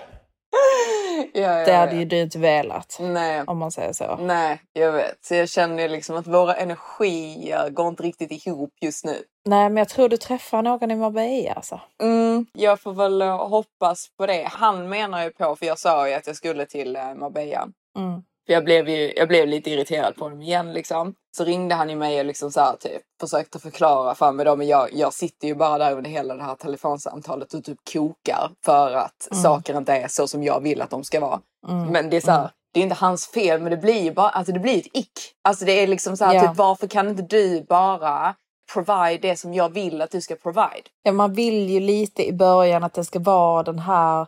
[1.34, 2.98] Ja, det hade ju du inte velat.
[3.00, 4.16] Nej, Om man säger så.
[4.16, 5.18] nej, jag vet.
[5.26, 9.16] Så jag känner ju liksom att våra energier går inte riktigt ihop just nu.
[9.46, 11.82] Nej, men jag tror du träffar någon i Marbella alltså.
[12.02, 14.48] Mm, jag får väl eh, hoppas på det.
[14.52, 17.68] Han menar ju på, för jag sa ju att jag skulle till eh, Marbella.
[17.98, 18.24] Mm.
[18.50, 21.14] För jag blev, ju, jag blev lite irriterad på honom igen liksom.
[21.38, 24.56] Så ringde han ju mig och liksom så här, typ, försökte förklara för mig då.
[24.56, 28.52] Men jag, jag sitter ju bara där under hela det här telefonsamtalet och typ kokar
[28.66, 31.40] för att saker inte är så som jag vill att de ska vara.
[31.68, 31.88] Mm.
[31.88, 34.30] Men det är så här, det är inte hans fel men det blir ju bara,
[34.30, 35.12] alltså det blir ett ick.
[35.44, 36.42] Alltså det är liksom så här, Ja.
[36.42, 38.36] typ varför kan inte du bara
[38.74, 40.88] provide det som jag vill att du ska provide?
[41.04, 44.28] Ja, man vill ju lite i början att det ska vara den här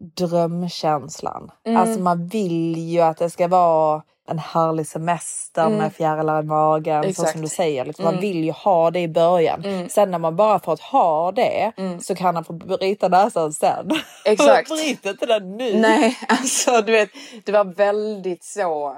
[0.00, 1.50] drömkänslan.
[1.66, 1.80] Mm.
[1.80, 5.78] Alltså man vill ju att det ska vara en härlig semester Mm.
[5.78, 7.14] med fjärilar i magen.
[7.14, 7.84] Så som du säger.
[7.84, 8.04] Liksom.
[8.04, 8.20] Man Mm.
[8.20, 9.64] vill ju ha det i början.
[9.64, 9.88] Mm.
[9.88, 12.00] Sen när man bara fått ha det Mm.
[12.00, 13.90] så kan han få bryta näsan sen.
[14.24, 14.68] Exakt.
[14.68, 15.80] Bryt inte den nu.
[15.80, 17.10] Nej, alltså du vet,
[17.44, 18.96] det var väldigt så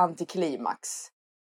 [0.00, 0.88] antiklimax.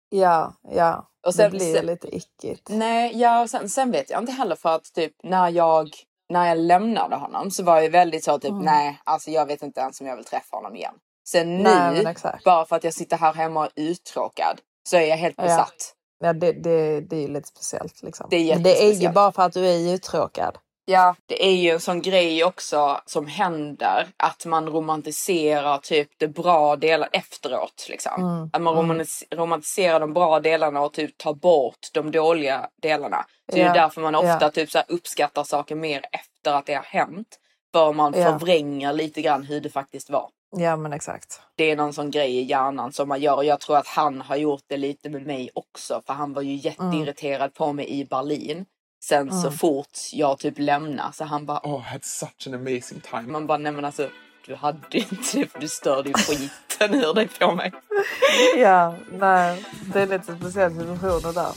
[0.09, 1.09] Ja, ja.
[1.27, 2.69] Och sen- det blir sen- lite ickigt.
[2.69, 5.89] Nej, ja, och sen, sen vet jag inte heller för att typ när jag,
[6.29, 8.65] när jag lämnade honom så var jag väldigt så typ Mm.
[8.65, 10.95] nej, alltså jag vet inte ens om jag vill träffa honom igen.
[11.29, 12.45] Sen Nej, nu, exakt.
[12.45, 15.43] bara för att jag sitter här hemma och är uttråkad så är jag helt Ja.
[15.45, 15.93] besatt.
[16.19, 18.03] Ja, det, det, det är ju lite speciellt.
[18.03, 18.27] Liksom.
[18.31, 20.59] Det är det är ju bara för att du är uttråkad.
[20.89, 26.29] Ja, det är ju en sån grej också som händer att man romantiserar typ det
[26.29, 27.87] bra delar efteråt.
[27.91, 28.13] Liksom.
[28.23, 33.25] Mm, Att man romantis- romantiserar de bra delarna och typ tar bort de dåliga delarna.
[33.51, 34.51] Så det Ja, är därför man ofta ja.
[34.51, 37.39] typ så uppskattar saker mer efter att det har hänt.
[37.73, 38.25] För man Ja.
[38.39, 40.29] förvränger lite grann hur det faktiskt var.
[40.57, 41.41] Ja men exakt.
[41.57, 44.21] Det är någon sån grej i hjärnan som man gör och jag tror att han
[44.21, 48.05] har gjort det lite med mig också för han var ju jätteirriterad på mig i
[48.05, 48.67] Berlin.
[49.01, 53.01] Sen så fort jag typ lämnar så han bara Oh, I had such an amazing
[53.11, 53.23] time.
[53.23, 54.09] man bara nej men alltså
[54.47, 57.73] du hade ju inte det för du störde ju skiten ur dig på mig.
[58.57, 59.65] Ja, nej.
[59.93, 61.53] Det är lite speciella situationer där.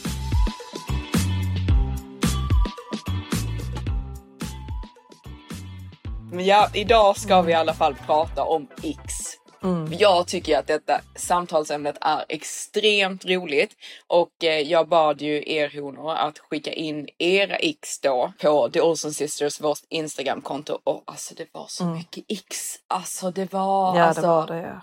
[6.32, 9.29] Men ja, idag ska vi i alla fall prata om X.
[10.00, 13.72] Jag tycker att detta samtalsämnet är extremt roligt
[14.08, 18.82] och eh, jag bad ju er honor att skicka in era X då på The
[18.82, 22.76] Olsen Sisters, vårt Instagramkonto och alltså det var så mycket X.
[22.88, 24.82] Alltså det var Ja alltså, det var det.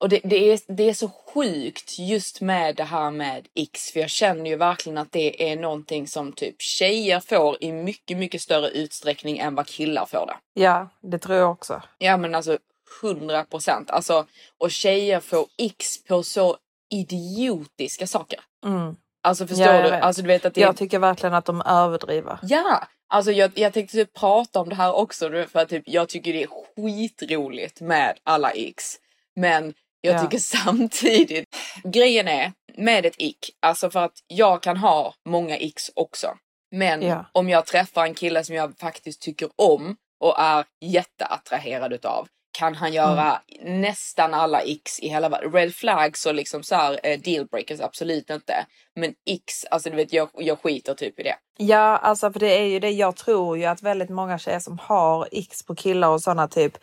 [0.00, 4.00] och det, det, är, det är så sjukt just med det här med X för
[4.00, 8.40] jag känner ju verkligen att det är någonting som typ tjejer får i mycket, mycket
[8.40, 10.60] större utsträckning än vad killar får det.
[10.62, 11.82] Ja det tror jag också.
[11.98, 12.58] Ja men alltså
[13.02, 13.90] 100 procent.
[13.90, 14.26] Alltså,
[14.58, 16.56] och tjejer får X på så
[16.90, 18.40] idiotiska saker.
[18.66, 18.96] Mm.
[19.22, 19.96] Alltså förstår Ja, jag du?
[19.96, 20.60] Alltså du vet att det.
[20.60, 22.38] Jag tycker verkligen att de överdriver.
[22.42, 22.86] Ja!
[23.10, 26.32] Alltså jag, jag tänkte typ prata om det här också för att typ, jag tycker
[26.32, 28.96] det är skitroligt med alla X.
[29.36, 30.22] Men jag Ja.
[30.22, 35.90] tycker samtidigt, grejen är med ett ick, alltså för att jag kan ha många X
[35.94, 36.28] också.
[36.70, 37.24] Men Ja.
[37.32, 42.74] om jag träffar en kille som jag faktiskt tycker om och är jätteattraherad utav kan
[42.74, 45.52] han göra nästan alla X i hela världen.
[45.52, 48.66] Red flags och liksom så här eh, dealbreakers absolut inte.
[48.94, 51.34] Men X, alltså du vet jag, jag skiter typ i det.
[51.56, 52.90] Ja, alltså för det är ju det.
[52.90, 56.78] Jag tror ju att väldigt många tjejer som har X på killar och sådana typ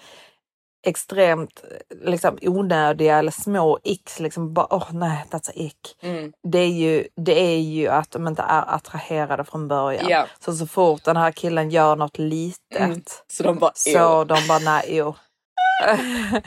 [0.88, 1.64] extremt
[2.02, 5.98] liksom onödiga eller små X liksom bara åh nej, that's a ick.
[6.02, 6.34] Mm.
[6.52, 10.06] Det är ju det är ju att de inte är attraherade från början.
[10.10, 10.26] Ja.
[10.40, 13.04] Så så fort den här killen gör något litet Mm.
[13.28, 15.16] Så de bara så de bara nej, jo.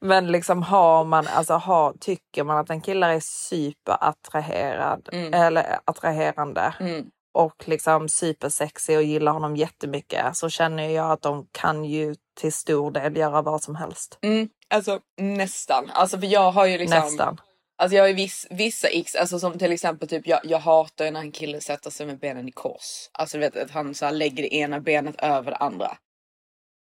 [0.00, 5.34] Men liksom har man, alltså har, tycker man att en kille är superattraherad Mm.
[5.34, 7.06] eller attraherande Mm.
[7.34, 12.52] och liksom supersexig och gillar honom jättemycket så känner jag att de kan ju till
[12.52, 14.18] stor del göra vad som helst.
[14.22, 14.48] Mm.
[14.74, 15.90] Alltså nästan.
[15.90, 16.98] Alltså för jag har ju liksom.
[16.98, 17.40] Nästan.
[17.76, 21.10] Alltså jag har ju viss, vissa X, alltså som till exempel typ jag, jag hatar
[21.10, 23.10] när en kille sätter sig med benen i kors.
[23.12, 25.96] Alltså du vet att han så lägger det ena benet över det andra.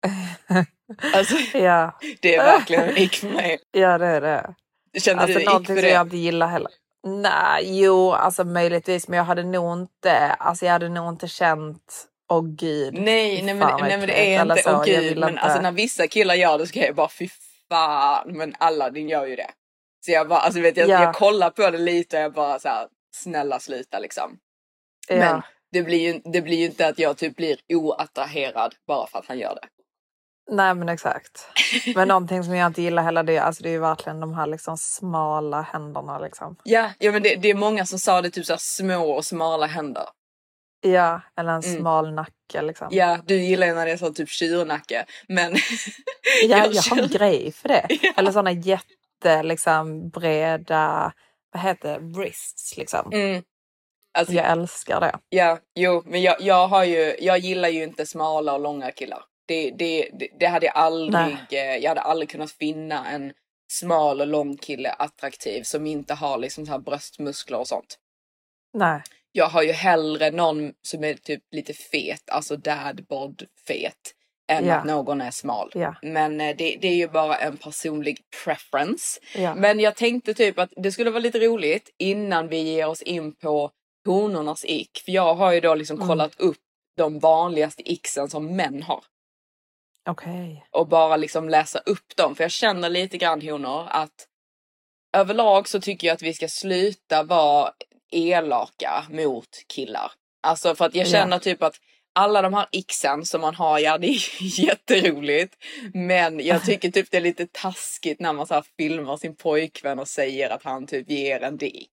[1.13, 3.59] Alltså Ja, det är verkligen en ick för mig.
[3.71, 4.55] ja det är det.
[4.99, 5.89] Känner Alltså du ick för det?
[5.89, 6.71] jag inte gillar heller.
[7.07, 12.05] Nej, jo, alltså möjligtvis, men jag hade nog inte, alltså jag hade nog inte känt,
[12.31, 12.93] åh gud.
[12.93, 16.07] Nej, nej, men, nej men det är inte, åh gud, men inte- alltså när vissa
[16.07, 17.29] killar gör det så kan jag bara fy
[17.69, 19.49] fan, men Aladdin gör ju det.
[20.05, 21.03] Så jag bara, alltså vet jag, Ja.
[21.03, 24.37] jag kollar på det lite och jag bara så här, snälla sluta liksom.
[25.07, 25.15] ja.
[25.15, 29.19] Men det blir, ju, det blir ju inte att jag typ blir oattraherad bara för
[29.19, 29.67] att han gör det.
[30.51, 31.47] Nej men exakt.
[31.95, 34.47] Men någonting som jag inte gillar heller det, alltså det är ju verkligen de här
[34.47, 36.55] liksom smala händerna liksom.
[36.63, 39.25] Ja, ja men det, det är många som sa det typ så här små och
[39.25, 40.03] smala händer.
[40.85, 41.77] Ja, eller en Mm.
[41.79, 42.87] smal nacke liksom.
[42.91, 45.05] Ja, du gillar ju när det är så typ tjurnacke.
[45.27, 45.51] Men
[46.43, 47.87] Ja, jag, har känner- en grej för det.
[48.17, 51.13] Eller såna jätte liksom breda,
[51.53, 53.09] vad heter det, wrists liksom.
[53.13, 53.43] Mm.
[54.17, 55.19] Alltså, Jag älskar det.
[55.29, 59.23] Ja, jo, men jag, jag har ju, jag gillar ju inte smala och långa killar.
[59.45, 63.33] Det, det, det, hade jag aldrig, eh, jag hade aldrig kunnat finna en
[63.71, 67.97] smal och lång kille attraktiv som inte har liksom så här bröstmuskler och sånt.
[68.73, 69.01] Nej.
[69.31, 74.13] Jag har ju hellre någon som är typ lite fet, alltså dad bod fet,
[74.51, 74.75] än Ja.
[74.75, 75.71] att någon är smal.
[75.75, 75.95] Ja.
[76.01, 79.19] Men eh, det, det är ju bara en personlig preference.
[79.35, 79.55] Ja.
[79.55, 83.35] Men jag tänkte typ att det skulle vara lite roligt innan vi ger oss in
[83.35, 83.71] på
[84.05, 85.01] honornas ick.
[85.05, 86.07] För jag har ju då liksom Mm.
[86.07, 86.57] kollat upp
[86.97, 89.03] de vanligaste icksen som män har.
[90.09, 90.65] Okej.
[90.71, 92.35] Och bara liksom läsa upp dem.
[92.35, 94.27] För jag känner lite grann honor att
[95.17, 97.71] överlag så tycker jag att vi ska sluta vara
[98.11, 100.11] elaka mot killar.
[100.47, 101.11] Alltså för att jag Ja.
[101.11, 101.75] känner typ att
[102.15, 104.19] alla de här ixen som man har, ja det är
[104.59, 105.55] jätteroligt.
[105.93, 109.99] Men jag tycker typ det är lite taskigt när man så här filmar sin pojkvän
[109.99, 111.91] och säger att han typ ger en dick.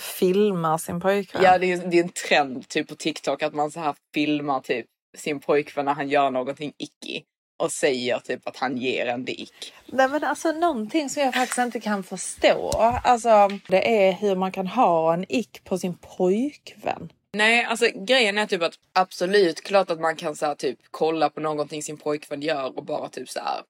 [0.00, 1.42] Filmar sin pojkvän.
[1.42, 4.60] Ja det är, det är en trend typ på TikTok att man så här filmar
[4.60, 4.86] typ
[5.16, 7.22] sin pojkvän när han gör någonting icky.
[7.56, 9.72] Och säger typ att han ger en dick.
[9.86, 12.70] Nej men alltså någonting som jag faktiskt inte kan förstå.
[13.04, 17.12] Alltså det är hur man kan ha en ick på sin pojkvän.
[17.32, 21.28] Nej, alltså grejen är typ att absolut, klart att man kan så här, typ kolla
[21.30, 23.60] på någonting sin pojkvän gör och bara typ så här.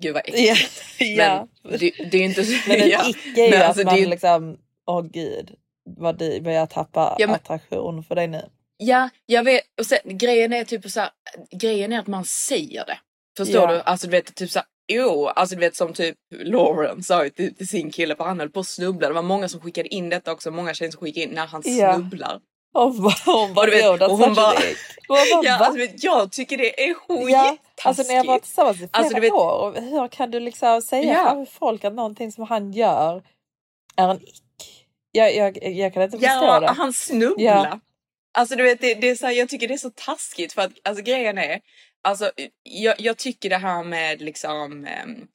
[0.00, 0.80] Gud vad äckligt.
[0.98, 1.48] ja.
[1.62, 2.68] Men det, det är ju inte så.
[2.68, 3.08] Men en ja.
[3.08, 5.54] icke är ju att alltså, man ju- liksom, åh gud,
[5.96, 8.42] vad du börjar tappa Ja, men- attraktion för dig nu.
[8.76, 9.62] Ja, jag vet.
[9.78, 11.10] Och sen, grejen är typ så här,
[11.50, 12.98] grejen är att man säger det.
[13.36, 13.72] Förstår Ja.
[13.72, 13.80] du?
[13.80, 17.30] Alltså du vet typ så här, jo, alltså du vet som typ Lauren sa ju
[17.30, 19.08] till, till sin kille för han höll på att snubbla.
[19.08, 21.62] Det var många som skickade in detta också, många tjejer som skickade in när han
[21.64, 21.94] Ja.
[21.94, 22.40] snubblar.
[22.76, 24.76] Hon bara, hon bara, du vet, "Yo, that's och hon bara- a dick."
[25.08, 27.86] Hon bara, Ja, alltså, vet, jag tycker det är Ja, skittaskigt.
[27.86, 30.40] alltså när jag var tillsammans i flera Alltså, du vet- år, och hur kan du
[30.40, 31.24] liksom säga Ja.
[31.24, 33.22] framför folk att någonting som han gör
[33.96, 34.86] är en ick?
[35.12, 36.66] Jag, jag, jag kan inte förstå Ja, det.
[36.66, 37.44] han snubblar.
[37.44, 37.80] Ja.
[38.34, 40.62] Alltså du vet, det, det är så här, jag tycker det är så taskigt för
[40.62, 41.60] att alltså grejen är,
[42.02, 42.30] alltså
[42.62, 45.26] jag, jag tycker det här med liksom ehm,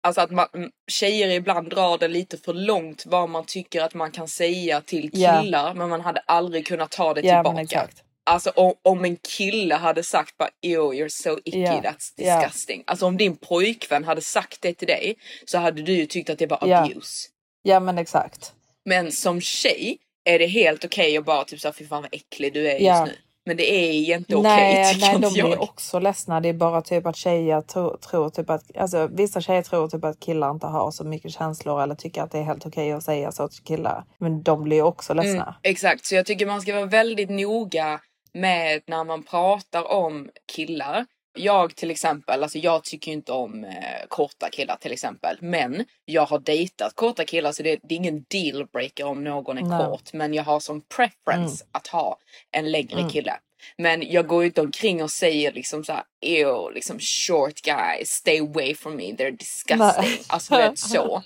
[0.00, 0.48] Alltså att man,
[0.90, 5.10] tjejer ibland drar det lite för långt vad man tycker att man kan säga till
[5.10, 7.88] killar men man hade aldrig kunnat ta det ja, tillbaka.
[8.26, 11.80] Alltså om, om en kille hade sagt bara ew you're so icky Ja.
[11.80, 12.84] that's disgusting.
[12.86, 16.38] Alltså om din pojkvän hade sagt det till dig så hade du ju tyckt att
[16.38, 17.28] det var abuse.
[17.62, 18.52] Ja men exakt.
[18.84, 22.54] Men som tjej är det helt okej att bara typ såhär fy fan vad äcklig
[22.54, 23.12] du är just nu.
[23.46, 25.62] Men det är inte okej nej, tycker nej inte de blir jag.
[25.62, 26.40] också ledsna.
[26.40, 30.04] Det är bara typ att tjejer tror, tror typ att, alltså vissa tjejer tror typ
[30.04, 33.02] att killar inte har så mycket känslor eller tycker att det är helt okej att
[33.02, 34.04] säga så till killar.
[34.18, 35.42] Men de blir också ledsna.
[35.42, 38.00] Mm, exakt, så jag tycker man ska vara väldigt noga
[38.32, 41.06] med när man pratar om killar.
[41.38, 43.70] Jag till exempel, alltså jag tycker ju inte om eh,
[44.08, 45.36] korta killar till exempel.
[45.40, 49.62] Men jag har dejtat korta killar så det, det är ingen dealbreaker om någon är
[49.62, 49.78] Nej.
[49.86, 50.12] kort.
[50.12, 51.70] Men jag har som preference Mm.
[51.72, 52.18] att ha
[52.52, 53.32] en längre kille.
[53.78, 58.08] Men jag går ju inte omkring och säger liksom så här, ew, liksom short guys,
[58.08, 59.78] stay away from me, they're disgusting.
[59.78, 60.20] Nej.
[60.26, 61.16] Alltså vet så.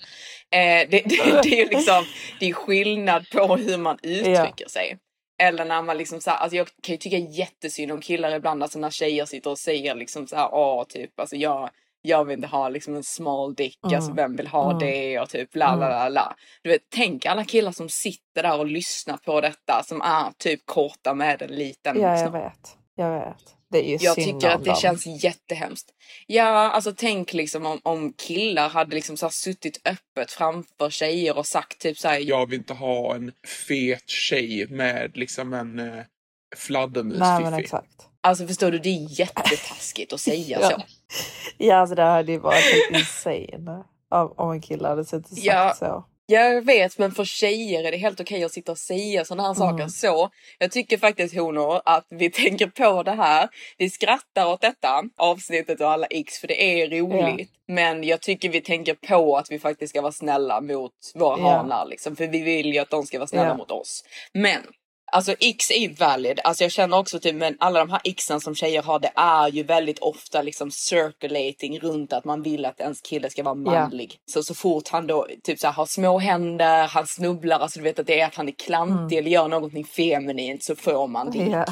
[0.51, 2.05] Eh, det, det, det är liksom,
[2.39, 4.97] det är skillnad på hur man uttrycker sig.
[5.37, 8.63] Eller när man liksom så här, alltså jag kan ju tycka jättesynd om killar ibland,
[8.63, 11.69] alltså när tjejer sitter och säger liksom så här, åh typ, alltså jag,
[12.01, 14.15] jag vill inte ha liksom en small dick, alltså Mm.
[14.15, 14.79] vem vill ha Mm.
[14.79, 16.35] det och typ la la la la.
[16.63, 20.61] Du vet, tänk alla killar som sitter där och lyssnar på detta som är typ
[20.65, 22.77] korta med en liten Ja, jag vet.
[22.95, 23.55] Jag vet.
[23.73, 24.79] Det är ju Jag synd tycker om att det dem.
[24.79, 25.89] känns jättehemskt.
[26.27, 31.37] Ja, alltså tänk liksom om, om killar hade liksom så här suttit öppet framför tjejer
[31.37, 33.31] och sagt typ så här, Jag vill inte ha en
[33.67, 37.61] fet tjej med liksom en eh, Nej men fladdermusfiffi.
[37.61, 38.07] exakt.
[38.21, 40.69] Alltså förstår du, det är jättetaskigt att säga Ja.
[40.69, 40.81] så.
[41.57, 43.83] Ja alltså det hade ju varit helt insane.
[44.09, 45.73] Om om en kille hade suttit och sagt Ja.
[45.79, 46.05] så.
[46.25, 49.53] Jag vet, men för tjejer är det helt okej att sitta och säga sådana här
[49.53, 49.75] saker.
[49.77, 49.89] Mm.
[49.89, 53.49] Så jag tycker faktiskt honor att vi tänker på det här.
[53.77, 57.51] Vi skrattar åt detta avsnittet och alla x för det är roligt.
[57.67, 61.49] Men jag tycker vi tänker på att vi faktiskt ska vara snälla mot våra Ja.
[61.49, 62.15] hanar liksom.
[62.15, 63.57] För vi vill ju att de ska vara snälla Ja.
[63.57, 64.03] mot oss.
[64.33, 64.61] Men
[65.13, 66.39] Alltså x är ju valid.
[66.43, 69.49] Alltså jag känner också typ men alla de här xen som tjejer har det är
[69.49, 74.17] ju väldigt ofta liksom circulating runt att man vill att ens kille ska vara manlig.
[74.25, 77.83] Så så fort han då typ så här, har små händer, han snubblar, alltså du
[77.83, 81.31] vet att det är att han är klantig eller gör någonting feminint så får man
[81.31, 81.45] det.
[81.45, 81.65] Ja.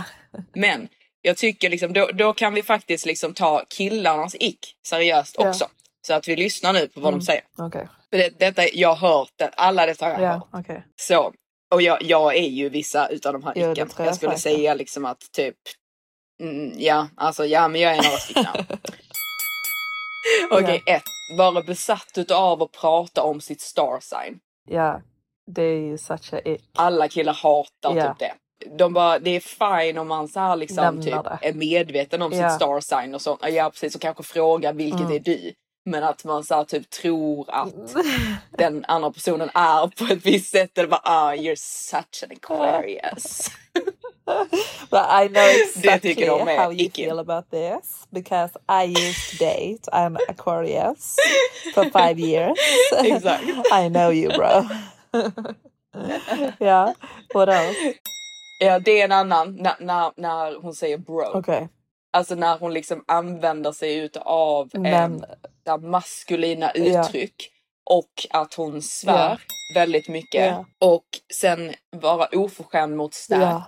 [0.55, 0.87] Men
[1.21, 5.49] jag tycker liksom då, då kan vi faktiskt liksom ta killarnas ick seriöst Ja.
[5.49, 5.67] också.
[6.07, 7.43] Så att vi lyssnar nu på vad de säger.
[7.57, 7.87] Okej.
[8.09, 10.47] För det, detta, jag har hört det, alla dessa har jag hört.
[10.51, 10.83] Ja, okej.
[10.95, 11.33] Så,
[11.71, 13.75] och jag, jag är ju vissa utav de här icken.
[13.75, 14.43] tror Jag, jag skulle faktiskt.
[14.55, 15.55] säga liksom att typ,
[16.43, 18.45] mm, ja, alltså ja, men jag är några stycken.
[20.51, 21.03] Okej, ett.
[21.37, 24.39] Vara besatt utav att prata om sitt star sign.
[24.69, 25.01] Ja,
[25.55, 26.61] det är ju such a ick.
[26.75, 28.13] Alla killar hatar Ja.
[28.13, 28.33] typ det.
[28.77, 31.47] De bara, det är fine om man så här liksom Lämnar typ det.
[31.47, 32.49] är medveten om Ja.
[32.49, 33.37] sitt star sign och så.
[33.41, 35.11] Ja precis, och kanske fråga vilket Mm.
[35.11, 35.53] är du.
[35.85, 37.95] Men att man så typ tror att
[38.57, 43.51] den andra personen är på ett visst sätt eller bara ah you're such an Aquarius.
[44.89, 46.15] But I know exactly
[46.55, 51.15] how you feel about this because I used to date an Aquarius
[51.73, 52.57] for five years.
[53.03, 53.43] Exakt.
[53.71, 54.67] I know you bro.
[56.59, 56.93] ja,
[57.33, 57.93] what else?
[58.59, 61.31] Ja det är en annan när, när, när hon säger bro.
[61.33, 61.69] Okej,
[62.13, 65.23] Alltså när hon liksom använder sig utav men
[65.67, 67.05] eh, maskulina Ja.
[67.05, 67.51] uttryck.
[67.83, 69.41] Och att hon svär
[69.75, 70.45] väldigt mycket.
[70.47, 70.65] Ja.
[70.79, 73.41] Och sen vara oförskämd mot Stan.
[73.41, 73.63] ja,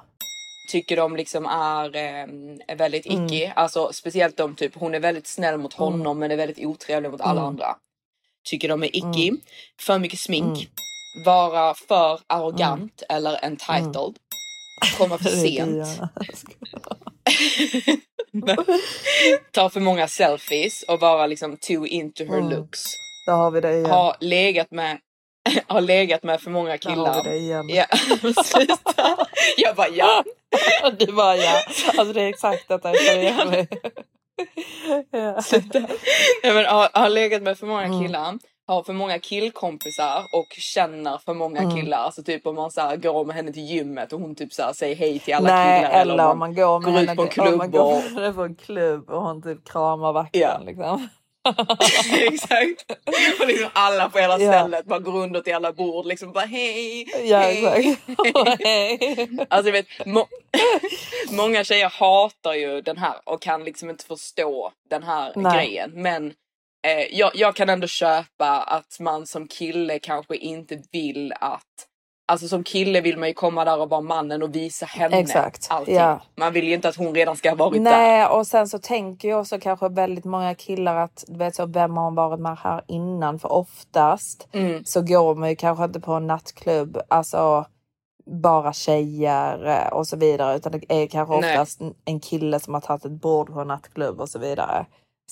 [0.71, 3.26] Tycker de liksom är, eh, väldigt Mm.
[3.26, 3.45] icky.
[3.55, 7.22] Alltså speciellt de typ, hon är väldigt snäll mot honom men är väldigt otrevlig mot
[7.22, 7.43] alla Mm.
[7.43, 7.76] andra.
[8.49, 9.32] Tycker de är icky.
[9.80, 10.57] För mycket smink.
[10.59, 10.70] Mm.
[11.26, 14.15] Vara för arrogant eller entitled.
[14.97, 15.88] Komma för sent.
[19.51, 22.49] Ta för många selfies och vara liksom too into her Mm.
[22.49, 22.84] looks.
[23.27, 23.86] Då har vi det igen.
[23.86, 24.97] Ha legat med
[25.67, 27.23] har legat med för många Där har killar.
[27.23, 27.65] vi det igen.
[27.69, 27.86] Ja,
[28.43, 29.17] sluta.
[29.57, 30.23] Jag bara ja.
[30.99, 31.61] Du bara ja.
[31.97, 33.67] Alltså det är exakt detta jag känner igen mig.
[35.11, 35.41] ja.
[36.43, 38.01] Nej, men har, har legat med för många Mm.
[38.03, 38.38] killar.
[38.68, 41.76] Har för många killkompisar och känner för många Mm.
[41.76, 41.97] killar.
[41.97, 44.64] Alltså typ om man så här, går med henne till gymmet och hon typ så
[44.64, 46.01] här, säger hej till alla Nej, killar.
[46.01, 47.91] eller om man går med går ut henne på en till- om man klubb går
[47.97, 50.41] och- med henne på en klubb och hon typ kramar vakten.
[50.41, 50.59] Ja.
[50.66, 51.09] Liksom.
[52.20, 52.91] Exakt.
[53.41, 54.51] Och liksom alla på hela Ja.
[54.51, 57.05] stället bara går runt till alla bord liksom bara hej.
[57.30, 57.97] Ja hej.
[58.64, 59.30] Hej.
[59.49, 60.28] Alltså vet, må
[61.32, 65.53] många tjejer hatar ju den här och kan liksom inte förstå den här Nej.
[65.57, 65.91] grejen.
[65.95, 66.34] Men
[66.88, 71.61] eh, jag, jag kan ändå köpa att man som kille kanske inte vill att
[72.27, 75.67] Alltså som kille vill man ju komma där och vara mannen och visa henne Exakt,
[75.69, 75.95] allting.
[75.95, 76.21] ja.
[76.38, 77.91] Man vill ju inte att hon redan ska ha varit där.
[77.91, 81.65] Nej och sen så tänker ju också kanske väldigt många killar att du vet så
[81.65, 84.86] vem har varit med här innan för oftast Mm.
[84.86, 87.65] så går man ju kanske inte på en nattklubb alltså
[88.25, 91.51] bara tjejer eh, och så vidare utan det är kanske Nej.
[91.53, 94.86] oftast en- en kille som har tagit ett bord på en nattklubb och så vidare.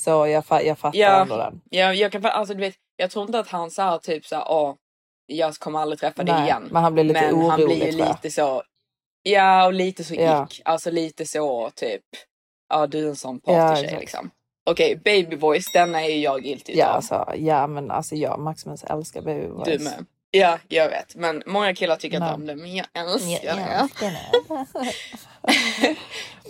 [0.03, 1.21] Så jag, fa- jag fattar Ja.
[1.21, 1.61] ändå den.
[1.69, 4.75] Ja, jag, kan, alltså, du vet, jag tror inte att han sa typ så här,
[5.25, 6.67] jag kommer aldrig träffa dig igen.
[6.71, 8.09] men han blir lite Men han orolig, blir ju tror jag.
[8.15, 8.63] lite så,
[9.23, 10.47] ja och lite så Ja.
[10.51, 10.61] ick.
[10.65, 12.01] Alltså lite så typ,
[12.69, 14.01] ja du är en sån Ja, partytjej exakt.
[14.01, 14.31] liksom.
[14.65, 16.95] Okej, baby voice, denna är ju jag guilty Ja, utav.
[16.95, 19.65] alltså, ja men alltså jag Maximus älskar baby voice.
[19.77, 20.05] Du med.
[20.31, 21.15] Ja, jag vet.
[21.15, 22.55] Men många killar tycker inte om det.
[22.55, 25.95] Men jag Ja, älskar det.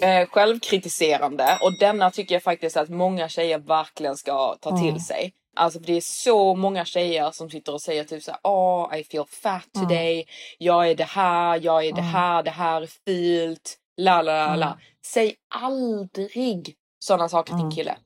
[0.01, 1.57] Eh, självkritiserande.
[1.61, 4.81] Och denna tycker jag faktiskt att många tjejer verkligen ska ta Mm.
[4.81, 5.33] till sig.
[5.55, 9.03] Alltså för det är så många tjejer som sitter och säger typ såhär, åh I
[9.03, 9.87] feel fat Mm.
[9.87, 10.25] today,
[10.57, 14.55] jag är det här, jag är det här, det här är fult, la la la
[14.55, 14.65] la.
[14.67, 14.77] Mm.
[15.05, 17.65] Säg aldrig sådana saker till Mm.
[17.67, 17.97] en kille.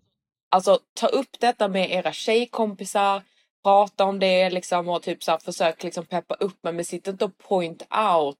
[0.51, 3.21] Alltså ta upp detta med era tjejkompisar,
[3.65, 7.07] prata om det liksom och typ så här, försök liksom peppa upp men, men sitt
[7.07, 7.81] inte och point
[8.15, 8.37] out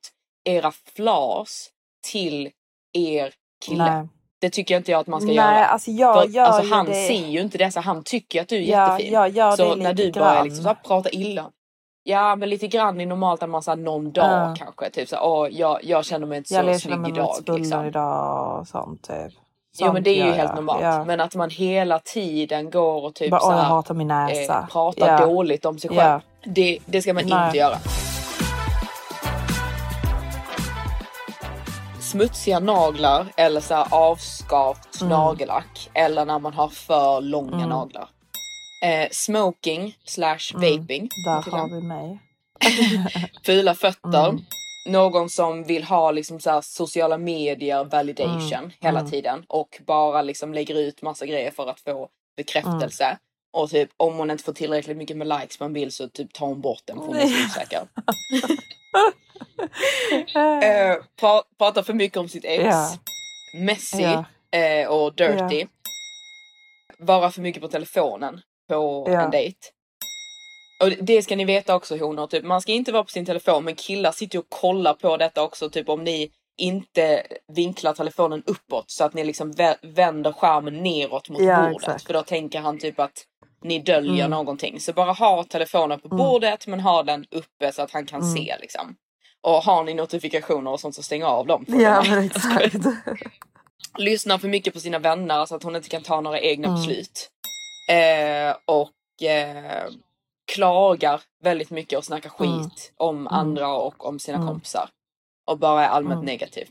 [0.50, 1.70] era flaws
[2.12, 2.50] till
[2.94, 3.34] er
[3.66, 3.94] kille.
[3.96, 4.08] Nej.
[4.42, 5.66] Det tycker jag inte jag att man ska Nej, göra.
[5.66, 6.94] alltså jag För, gör alltså, han det.
[7.08, 9.14] ser ju inte dessa, han tycker att du är Ja, jättefin.
[9.14, 10.46] jag gör det så lite när du börjar grann.
[10.46, 11.52] liksom så här, prata illa.
[12.04, 14.56] Ja men lite grann är normalt att man här, någon dag Ja.
[14.58, 17.36] kanske typ så åh jag, jag känner mig inte Jag så snygg med mitt idag.
[17.36, 17.86] spuller Liksom.
[17.86, 19.34] idag och sånt typ.
[19.80, 20.56] Jo men det är ju helt jag.
[20.56, 20.82] normalt.
[20.84, 21.04] Ja.
[21.06, 24.08] Men att man hela tiden går och typ Bara, så åh, jag här, hatar min
[24.08, 24.58] näsa.
[24.60, 25.26] eh, pratar Ja.
[25.26, 26.00] dåligt om sig själv.
[26.00, 26.22] Ja.
[26.46, 27.46] Det, det ska man Nej.
[27.48, 27.78] inte göra.
[32.00, 35.10] Smutsiga naglar eller så här avskavt Mm.
[35.10, 38.10] nagellack eller när man har för långa naglar.
[38.84, 41.00] Eh, smoking slash vaping.
[41.00, 41.10] Mm.
[41.26, 42.20] Där har vi mig.
[43.46, 44.38] Fula fötter.
[44.86, 48.72] Någon som vill ha liksom så sociala medier validation Mm.
[48.82, 49.12] hela Mm.
[49.12, 53.04] tiden och bara liksom lägger ut massa grejer för att få bekräftelse.
[53.06, 53.18] Mm.
[53.54, 56.34] Och typ om hon inte får tillräckligt mycket med likes på en bild så typ
[56.34, 57.82] tar hon bort den för hon är så osäker.
[61.20, 62.64] pra, pratar för mycket om sitt ex.
[62.64, 62.90] Ja.
[63.60, 64.26] Messy Ja.
[64.60, 65.66] eh, och dirty.
[67.00, 69.58] Vara för mycket på telefonen på en dejt.
[70.84, 73.64] Och det- ska ni veta också honor, typ, man ska inte vara på sin telefon
[73.66, 75.70] men killar sitter och kollar på detta också.
[75.70, 77.24] Typ om ni inte
[77.54, 81.76] vinklar telefonen uppåt så att ni liksom vä- vänder skärmen neråt mot Ja, bordet.
[81.78, 82.06] exakt.
[82.08, 83.24] För då tänker han typ att
[83.64, 84.30] ni döljer Mm.
[84.32, 84.80] någonting.
[84.80, 88.34] Så bara ha telefonen på bordet men ha den uppe så att han kan Mm.
[88.36, 88.96] se liksom.
[89.42, 91.66] Och har ni notifikationer och sånt så stäng av dem.
[91.68, 92.76] Ja men exakt.
[93.98, 96.80] Lyssnar för mycket på sina vänner så att hon inte kan ta några egna Mm.
[96.80, 97.30] beslut.
[97.92, 99.84] Eh, och eh,
[100.46, 102.70] klagar väldigt mycket och snackar skit Mm.
[102.98, 104.48] om andra och om sina Mm.
[104.50, 104.90] kompisar.
[105.48, 106.26] Och bara är allmänt Mm.
[106.26, 106.68] negativ.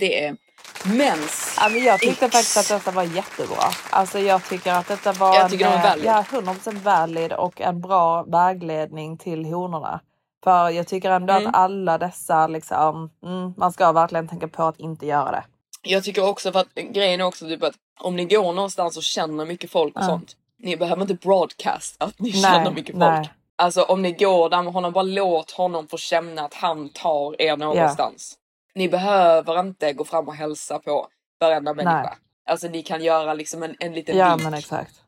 [0.00, 0.36] Det är
[0.84, 1.56] mens.
[1.60, 2.32] Ja, men jag tyckte Ex.
[2.34, 3.64] faktiskt att detta var jättebra.
[3.90, 6.04] Alltså jag tycker att detta var Jag tycker en, eh, valid.
[6.04, 10.00] Ja, 100% valid och en bra vägledning till honorna.
[10.44, 11.46] För jag tycker ändå Mm.
[11.46, 15.44] att alla dessa liksom, mm, man ska verkligen tänka på att inte göra det.
[15.82, 19.02] Jag tycker också för att grejen är också typ att om ni går någonstans och
[19.02, 20.06] känner mycket folk och Ja.
[20.06, 20.36] sånt.
[20.58, 22.98] Ni behöver inte broadcast att ni Nej, känner mycket folk.
[22.98, 23.32] nej.
[23.56, 27.42] Alltså om ni går där med honom, bara låt honom få känna att han tar
[27.42, 28.34] er någonstans.
[28.74, 31.06] Ni behöver inte gå fram och hälsa på
[31.40, 32.02] varenda människa.
[32.02, 32.16] Nej.
[32.48, 34.38] Alltså ni kan göra liksom en, en liten Ja.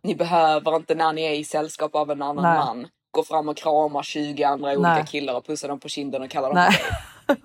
[0.03, 2.59] Ni behöver inte när ni är i sällskap av en annan Nej.
[2.59, 5.07] man gå fram och krama 20 andra olika Nej.
[5.07, 6.79] killar och pussa dem på kinden och kalla dem Nej.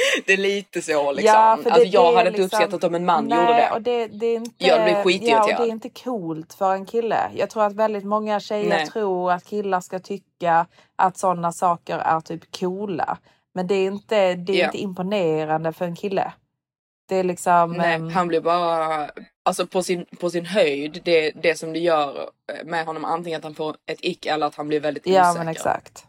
[0.26, 1.34] Det är lite så liksom.
[1.34, 3.52] Ja, för det- alltså, jag det hade inte liksom- uppskattat om en man Nej, gjorde
[3.52, 3.70] det.
[3.74, 5.46] och det, det är inte, Jag blir ja, och skitirriterad.
[5.46, 7.30] det är inte coolt för en kille.
[7.34, 8.86] Jag tror att väldigt många tjejer Nej.
[8.86, 13.18] tror att killar ska tycka att sådana saker är typ coola.
[13.54, 14.64] Men det är inte, det är Ja.
[14.64, 16.32] inte imponerande för en kille.
[17.08, 17.72] Det är liksom...
[17.72, 19.10] Nej, ehm, han blir bara,
[19.44, 22.30] alltså på sin, på sin höjd, det, det som det gör
[22.64, 25.38] med honom, antingen att han får ett ick eller att han blir väldigt ja osäker.
[25.44, 26.04] men exakt.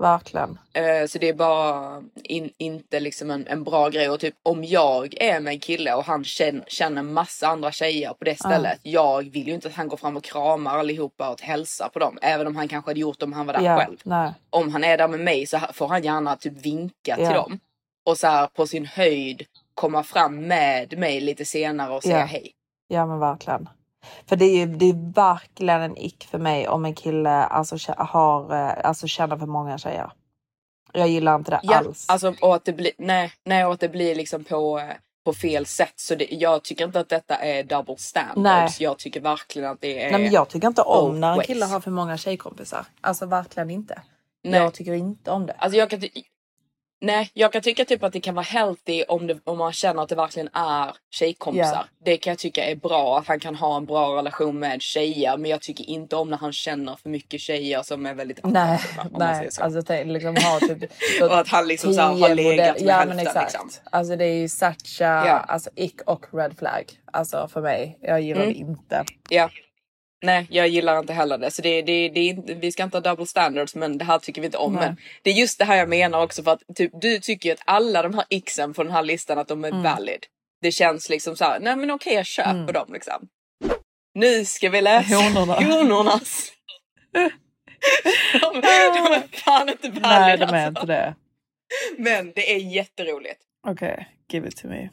[0.00, 0.58] Verkligen.
[0.72, 4.10] Eh, Så det är bara in, inte liksom en, en bra grej.
[4.10, 8.12] Och typ om jag är med en kille och han känner, känner massa andra tjejer
[8.12, 8.78] på det stället.
[8.82, 12.18] Jag vill ju inte att han går fram och kramar allihopa och hälsar på dem.
[12.22, 13.96] Även om han kanske hade gjort det om han var där Ja, själv.
[14.04, 14.32] nej.
[14.50, 17.32] Om han är där med mig så får han gärna typ vinka till Ja.
[17.34, 17.58] dem.
[18.06, 19.42] Och så här på sin höjd
[19.74, 22.24] komma fram med mig lite senare och säga Ja.
[22.24, 22.52] hej.
[22.88, 23.68] Ja men verkligen.
[24.26, 27.92] För det är ju det är verkligen en ick för mig om en kille alltså,
[27.96, 30.12] har, eh, alltså, känner för många tjejer.
[30.92, 32.06] Jag gillar inte det Ja, alls.
[32.08, 34.86] alltså och att det blir, nej, nej och att det blir liksom på, eh,
[35.24, 35.92] på fel sätt.
[35.96, 38.80] Så det, jag tycker inte att detta är double standards.
[38.80, 38.86] Nej.
[38.88, 40.10] Jag tycker verkligen att det är...
[40.10, 42.86] Nej men jag tycker inte om när en kille har för många tjejkompisar.
[43.00, 44.02] Alltså verkligen inte.
[44.44, 44.60] Nej.
[44.60, 45.52] Jag tycker inte om det.
[45.52, 46.00] Alltså jag kan,
[47.00, 50.02] nej, jag kan tycka typ att det kan vara healthy om, det, om man känner
[50.02, 51.72] att det verkligen är tjejkompisar.
[51.74, 51.84] Ja.
[52.04, 55.36] Det kan jag tycka är bra, att han kan ha en bra relation med tjejer.
[55.36, 58.80] Men jag tycker inte om när han känner för mycket tjejer som är väldigt Nej,
[59.18, 59.48] nej.
[59.52, 59.62] så.
[59.62, 60.90] Alltså tänk, liksom ha typ
[61.22, 63.52] Och att han liksom så här har legat med Ja hälften, men exakt.
[63.52, 63.70] liksom.
[63.92, 65.38] Alltså det är ju such a, Ja.
[65.48, 66.84] alltså ick och red flag.
[67.12, 67.98] Alltså för mig.
[68.02, 68.52] Jag gillar Mm.
[68.52, 69.04] det inte.
[69.28, 69.50] Ja.
[70.22, 71.50] Nej, jag gillar inte heller det.
[71.50, 74.46] Så det, det, det vi ska inte ha double standards, men det här tycker vi
[74.46, 74.72] inte om.
[74.72, 74.82] Nej.
[74.86, 77.52] Men det är just det här jag menar också för att typ, du tycker ju
[77.52, 79.82] att alla de här xen på den här listan att de är Mm.
[79.82, 80.26] valid.
[80.62, 83.28] Det känns liksom så här, nej men okej jag köper dem liksom.
[84.14, 85.54] Nu ska vi läsa Honorna.
[85.54, 86.52] honornas.
[87.12, 90.68] de, de är fan inte valid Nej de är alltså.
[90.68, 91.14] inte det.
[91.98, 93.40] Men det är jätteroligt.
[93.68, 94.88] Okej, give it to me.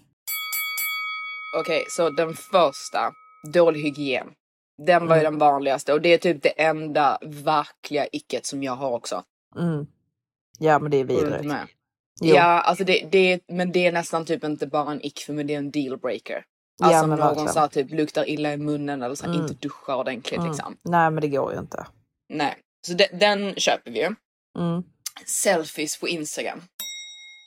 [1.58, 3.12] Okej, så den första,
[3.54, 4.28] dålig hygien.
[4.86, 5.32] Den var ju Mm.
[5.34, 9.24] den vanligaste och det är typ det enda verkliga icket som jag har också.
[9.60, 9.88] Mm.
[10.60, 11.54] Ja men det är vidrigt.
[12.22, 15.44] Ja, alltså det, det, men det är nästan typ inte bara en ick för mig,
[15.44, 16.44] det är en dealbreaker.
[16.80, 19.42] Ja, Alltså om men någon så typ luktar illa i munnen eller så här, Mm.
[19.46, 20.48] inte duschar ordentligt Mm.
[20.52, 20.78] liksom.
[20.84, 21.88] Nej men det går ju inte.
[22.30, 22.56] Nej,
[22.88, 24.16] så de, den köper vi ju.
[24.60, 24.84] Mm.
[25.26, 26.62] Selfies på Instagram.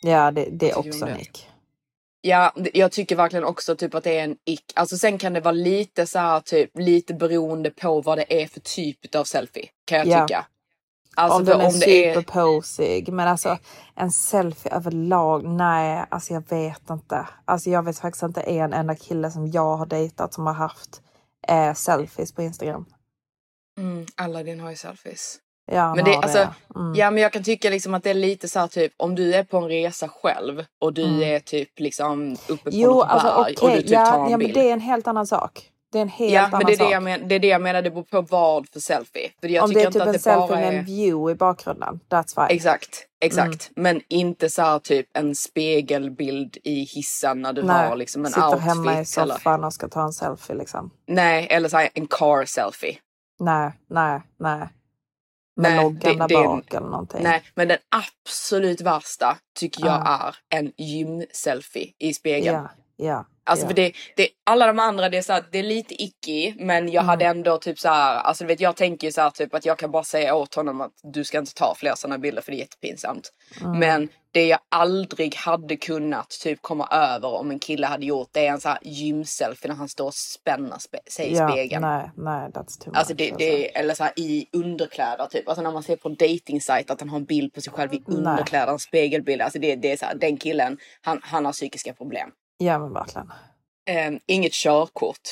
[0.03, 1.50] Ja det, det är också om en ick.
[2.23, 4.73] Ja, jag tycker verkligen också typ att det är en ick.
[4.75, 8.47] Alltså sen kan det vara lite så här typ lite beroende på vad det är
[8.47, 9.69] för typ av selfie.
[9.85, 10.27] Kan jag Ja.
[10.27, 10.47] tycka.
[11.17, 11.71] Alltså om den är...
[11.71, 13.13] superposig.
[13.13, 13.59] Men alltså
[13.97, 17.29] en selfie överlag, nej alltså jag vet inte.
[17.45, 21.03] Alltså jag vet faktiskt inte en enda kille som jag har dejtat som har haft
[21.49, 22.87] eh, selfies på Instagram.
[23.79, 25.39] Mm, Aladdin har ju selfies.
[25.71, 26.95] Ja, Men det, alltså, Mm.
[26.95, 29.35] Ja men jag kan tycka liksom att det är lite så här typ om du
[29.35, 31.23] är på en resa själv och du Mm.
[31.23, 34.15] är typ liksom uppe på Jo något alltså berg okej, och du typ ja, tar
[34.19, 34.55] en ja men bild.
[34.55, 35.67] det är en helt annan sak.
[35.93, 36.93] Det är en helt ja annan men det är det, sak.
[36.93, 39.31] jag men, det är det jag menar, det beror på vad för selfie.
[39.41, 40.79] För jag Om det är inte typ att en det selfie med är...
[40.79, 42.57] en view i bakgrunden, that's fine.
[42.57, 43.71] Exakt, exakt.
[43.77, 48.31] Men inte så här typ en spegelbild i hissen när du Nej, har liksom en
[48.31, 48.63] sitter outfit.
[48.65, 50.91] hemma i eller, soffan och ska ta en selfie liksom.
[51.09, 52.97] nej, eller så här en car selfie.
[53.39, 54.69] Nej, nej, nej.
[55.61, 57.23] Med Nej, loggan det- där det bak eller någonting.
[57.23, 57.79] Nej, men den
[58.25, 60.33] absolut värsta tycker jag Ja.
[60.51, 62.57] är en gym-selfie i spegeln.
[62.57, 62.71] Ja,
[63.07, 63.27] ja.
[63.45, 63.69] Alltså ja.
[63.69, 66.89] för det, det, alla de andra det är så här, det är lite icky men
[66.89, 67.37] jag hade Mm.
[67.37, 69.79] ändå typ så här, alltså du vet jag tänker ju så här typ att jag
[69.79, 72.57] kan bara säga åt honom att du ska inte ta fler sådana bilder för det
[72.57, 73.33] är jättepinsamt.
[73.61, 73.79] Mm.
[73.79, 78.47] Men det jag aldrig hade kunnat typ komma över om en kille hade gjort det
[78.47, 81.83] är en så här gymselfie när han står och spänner spe, sig i ja, spegeln.
[81.83, 83.19] Nej, nej, that's too Alltså much.
[83.19, 85.49] det, det är, eller så här i underkläder typ.
[85.49, 88.03] Alltså när man ser på dating att han har en bild på sig själv i
[88.07, 88.17] Nej.
[88.17, 89.43] underkläder, en spegelbild.
[89.43, 92.31] Alltså det, det är så här, den killen, han, han har psykiska problem.
[92.59, 93.33] Ja men verkligen.
[93.89, 95.29] Eh, inget körkort.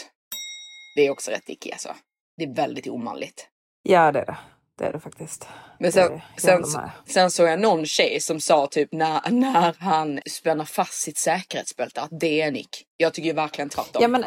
[0.96, 1.88] Det är också rätt icky alltså.
[2.36, 3.48] Det är väldigt omanligt.
[3.82, 4.36] Ja det är det.
[4.78, 5.46] Det är det faktiskt.
[5.78, 6.40] Men Det sen, det.
[6.40, 6.64] Sen,
[7.06, 12.00] sen såg jag någon tjej som sa typ när, när han spänner fast sitt säkerhetsbälte
[12.00, 12.84] att det är en ick.
[12.96, 14.02] Jag tycker ju verkligen tvärtom.
[14.02, 14.24] Ja men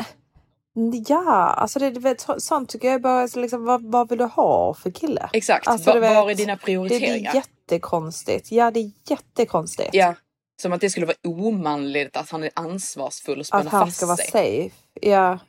[1.08, 4.26] ja, alltså det, vet, så- sånt tycker jag bara så liksom, vad, vad vill du
[4.26, 5.30] ha för kille?
[5.34, 7.32] Exakt, Alltså, Va, vet, var är dina Det, det prioriteringar?
[7.32, 8.52] är jättekonstigt.
[8.52, 9.90] Ja det är jättekonstigt.
[9.94, 10.16] Ja,
[10.62, 13.98] som att det skulle vara omanligt att han är ansvarsfull och spänner Att han fast
[13.98, 14.28] ska vara sig.
[14.32, 14.76] safe.
[15.10, 15.40] Ja.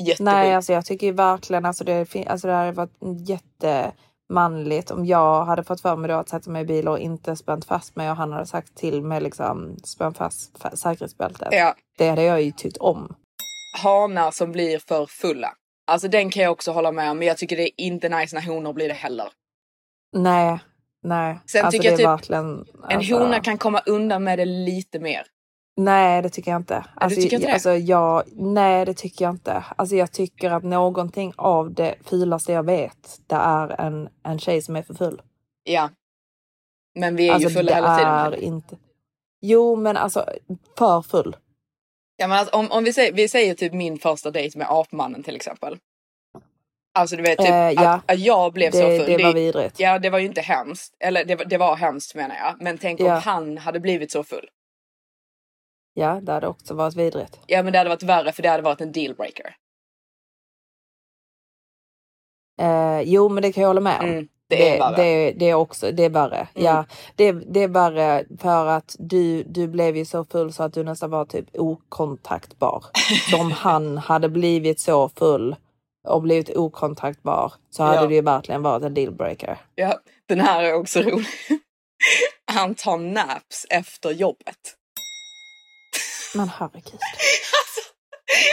[0.00, 0.20] Jättesjukt.
[0.20, 2.96] Nej, alltså jag tycker verkligen alltså det, alltså det hade varit
[4.28, 7.36] jättemanligt om jag hade fått för mig då att sätta mig i bil och inte
[7.36, 11.48] spänt fast mig och han hade sagt till mig liksom spänn fast fa- säkerhetsbältet.
[11.50, 13.14] Ja, Det hade jag ju tyckt om.
[13.82, 15.52] hanar som blir för fulla.
[15.86, 18.36] Alltså den kan jag också hålla med om, men jag tycker det är inte nice
[18.36, 19.28] när honor blir det heller.
[20.16, 20.58] Nej,
[21.02, 21.38] nej.
[21.46, 24.98] Sen alltså tycker jag typ verkligen, En alltså, hona kan komma undan med det lite
[24.98, 25.22] mer.
[25.80, 26.84] Nej, det tycker jag inte.
[26.94, 27.52] Alltså, tycker inte det?
[27.52, 29.64] Alltså, jag, nej, det tycker jag inte.
[29.76, 34.62] Alltså, jag tycker att någonting av det fulaste jag vet, det är en, en tjej
[34.62, 35.22] som är för full.
[35.64, 35.90] Ja.
[36.98, 38.10] Men vi är alltså, ju fulla det hela tiden.
[38.12, 38.34] är här.
[38.44, 38.76] inte...
[39.40, 40.24] Jo, men alltså
[40.78, 41.36] för full.
[42.16, 45.22] Ja, men alltså, om, om vi, säger, vi säger typ min första dejt med apmannen
[45.22, 45.78] till exempel.
[46.94, 47.88] Alltså du vet typ Eh, ja.
[47.94, 49.06] att, att jag blev så Det, full.
[49.16, 49.80] det var vidrigt.
[49.80, 50.94] Ja det var ju inte hemskt.
[51.00, 52.54] Eller det, var- det var hemskt menar jag.
[52.62, 53.14] Men tänk Ja.
[53.16, 54.48] om han hade blivit så full.
[55.98, 57.40] Ja, det hade också varit vidrigt.
[57.46, 59.56] Ja men det hade varit värre för det hade varit en dealbreaker.
[62.60, 64.08] Eh, jo, men det kan jag hålla med om.
[64.08, 66.36] Mm, det är det, det, det är också, det är värre.
[66.54, 66.64] Mm.
[66.64, 66.84] Ja,
[67.16, 70.84] det, det är värre för att du, du blev ju så full så att du
[70.84, 72.84] nästan var typ okontaktbar.
[73.30, 75.56] Så om han hade blivit så full
[76.08, 78.06] och blivit okontaktbar så hade Ja.
[78.06, 79.58] det ju verkligen varit en dealbreaker.
[79.74, 81.26] Ja, den här är också rolig.
[82.52, 84.76] Han tar naps efter jobbet.
[86.34, 87.00] Men herregud.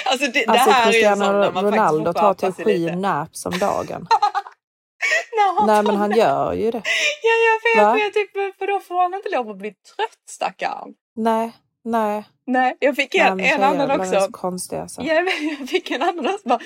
[0.06, 4.08] Alltså det, Alltså det här är ju Cristiano Ronaldo tar typ sju naps om dagen.
[5.68, 6.82] Nej men han gör ju det.
[7.24, 7.94] Ja jag vet, Va?
[7.94, 10.94] men jag typ, för då får han inte lov att bli trött stackarn.
[11.16, 11.52] Nej,
[11.84, 12.24] nej.
[12.48, 14.22] Nej, jag fick nej en, men en annan de är också.
[14.22, 15.02] så konstiga alltså.
[15.02, 15.14] Ja,
[15.60, 16.50] jag fick en annan också.
[16.50, 16.60] Bara,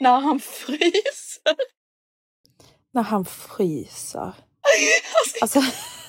[0.00, 1.56] när han fryser.
[2.94, 4.32] När han fryser.
[5.42, 5.72] Alltså, Alltså,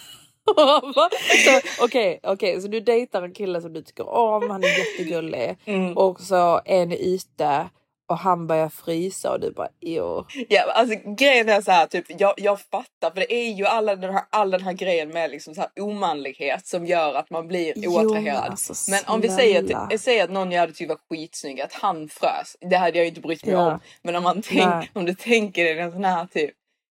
[1.81, 5.97] Okej, okej, så du dejtar en kille som du tycker om, han är jättegullig mm.
[5.97, 7.69] och så ni ute
[8.07, 10.25] och han börjar frysa och du bara jo.
[10.49, 13.95] Ja, alltså grejen är så här, typ, jag, jag fattar för det är ju alla
[13.95, 17.47] den här, all den här grejen med liksom så här omanlighet som gör att man
[17.47, 18.43] blir oattraherad.
[18.49, 21.73] alltså, men om vi säger att, säger att någon jag hade tyckt var skitsnygg, att
[21.73, 22.57] han frös.
[22.69, 23.71] Det hade jag ju inte brytt mig Ja.
[23.71, 23.79] om.
[24.01, 24.43] Men om, man Nej.
[24.47, 26.53] tänk, om du tänker dig en sån här typ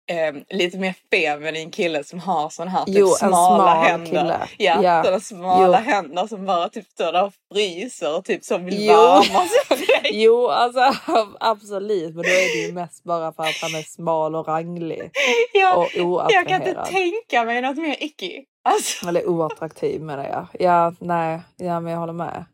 [0.06, 4.50] ehm, lite mer feminin kille som har sån här typ Jo, smala smal händer.
[4.58, 5.02] Ja, Ja.
[5.02, 5.90] sådana smala Jo.
[5.92, 8.92] händer som bara typ står där och fryser och typ som vill Jo.
[8.94, 9.86] värma sig.
[10.12, 10.80] Jo, alltså
[11.40, 15.10] absolut, men då är det ju mest bara för att han är smal och ranglig
[15.52, 15.88] Ja, och
[16.32, 16.86] jag kan inte oattraherad.
[16.86, 18.44] tänka mig något mer icky.
[18.68, 19.08] Alltså.
[19.08, 20.46] Eller oattraktiv menar jag.
[20.62, 22.44] Ja, nej, ja men jag håller med.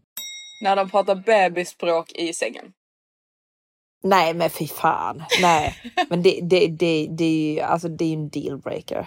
[0.65, 2.65] När de pratar bebisspråk i sängen.
[4.03, 5.23] Nej men fy fan.
[5.43, 5.75] Nej.
[6.09, 9.07] Men det, det, det, det är ju alltså, det är en dealbreaker.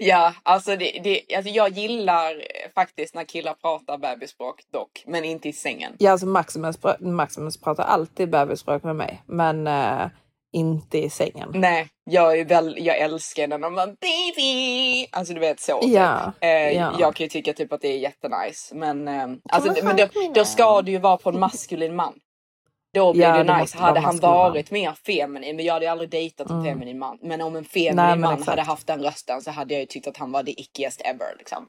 [0.00, 2.42] Ja, alltså, det, det, alltså jag gillar
[2.74, 5.92] faktiskt när killar pratar bebisspråk dock, men inte i sängen.
[5.98, 10.06] Ja, alltså Maximus, Maximus pratar alltid bebisspråk med mig, men eh,
[10.52, 11.50] inte i sängen.
[11.54, 15.06] Nej, jag är väl, jag älskar när de bara baby.
[15.12, 15.80] Alltså du vet så.
[15.80, 15.92] typ.
[15.92, 16.96] Ja, Eh, ja.
[16.98, 20.44] Jag kan ju tycka typ att det är jättenice, men, eh, alltså, men då, då
[20.44, 22.14] ska det ju vara på en maskulin man.
[22.94, 23.78] Då blir Ja, det det nice.
[23.78, 26.72] Hade han varit mer feminin, men jag hade ju aldrig dejtat en Mm.
[26.72, 27.18] feminin man.
[27.22, 28.48] Men om en feminin Nej, man exakt.
[28.50, 31.36] hade haft den rösten så hade jag ju tyckt att han var det ickiest ever.
[31.38, 31.66] Liksom.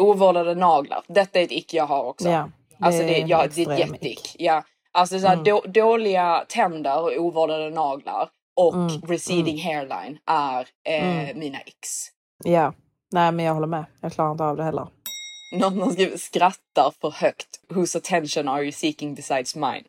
[0.00, 1.02] Ovårdade naglar.
[1.08, 2.28] Detta är ett icke jag har också.
[2.28, 2.48] Ja,
[2.80, 4.02] Alltså det, är ja, det är ett jätteick.
[4.20, 4.36] ick.
[4.38, 4.64] Ja.
[4.92, 5.44] Alltså så här, Mm.
[5.44, 11.38] då, dåliga tänder och ovårdade naglar och Mm, receding hairline är eh, Mm.
[11.38, 12.06] mina icks.
[12.44, 12.72] Ja,
[13.12, 13.84] nej men jag håller med.
[14.00, 14.86] Jag klarar inte av det heller.
[15.58, 17.60] Någon skriver skrattar för högt.
[17.68, 19.84] Whose attention are you seeking besides mine?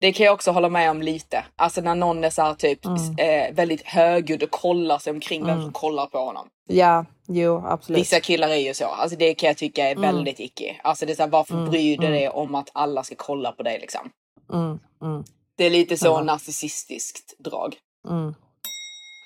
[0.00, 1.44] Det kan jag också hålla med om lite.
[1.56, 2.98] Alltså när någon är så här typ Mm.
[3.18, 5.62] eh, väldigt högljudd och kollar sig omkring vem Mm.
[5.64, 6.48] som kollar på honom.
[6.68, 8.00] Ja, jo absolut.
[8.00, 8.84] Vissa killar är ju så.
[8.86, 10.02] Alltså det kan jag tycka är Mm.
[10.02, 10.76] väldigt icke.
[10.84, 12.18] Alltså det är så här, varför Mm, bryr du mm.
[12.18, 14.10] dig om att alla ska kolla på dig liksom?
[14.52, 15.24] Mm, mm,
[15.56, 17.76] Det är lite så narcissistiskt drag.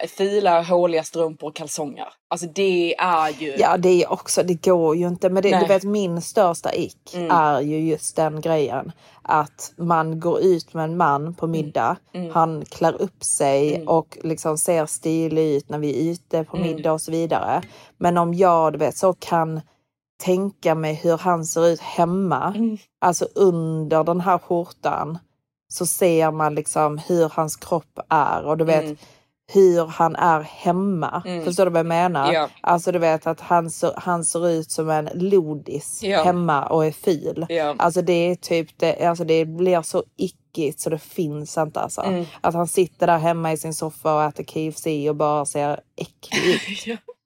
[0.00, 0.08] Mm.
[0.08, 2.06] Fila, håliga strumpor och kalsonger.
[2.30, 3.54] Alltså det är ju...
[3.58, 5.30] Ja, det är också, det går ju inte.
[5.30, 5.60] Men det, Nej.
[5.60, 7.30] du vet min största ick Mm.
[7.30, 8.92] är ju just den grejen.
[9.22, 11.96] Att man går ut med en man på middag.
[12.14, 12.30] Mm.
[12.34, 13.88] Han klär upp sig Mm.
[13.88, 16.68] och liksom ser stilig ut när vi är ute på Mm.
[16.68, 17.62] middag och så vidare.
[17.98, 19.60] Men om jag, du vet, så kan
[20.22, 22.54] tänka mig hur han ser ut hemma.
[22.56, 22.78] Mm.
[23.00, 25.18] Alltså under den här skjortan
[25.72, 28.96] så ser man liksom hur hans kropp är och du vet Mm.
[29.52, 31.22] Hur han är hemma.
[31.26, 31.44] Mm.
[31.44, 32.32] Förstår du vad jag menar?
[32.32, 32.48] Ja.
[32.60, 36.22] Alltså du vet att han ser, han ser ut som en lodis Ja.
[36.24, 37.46] hemma och är ful.
[37.48, 37.74] Ja.
[37.78, 42.00] Alltså det är typ det, alltså det blir så ickigt så det finns inte alltså.
[42.00, 42.24] Mm.
[42.40, 46.54] Att han sitter där hemma i sin soffa och äter KFC och bara ser äcklig
[46.54, 46.98] ut.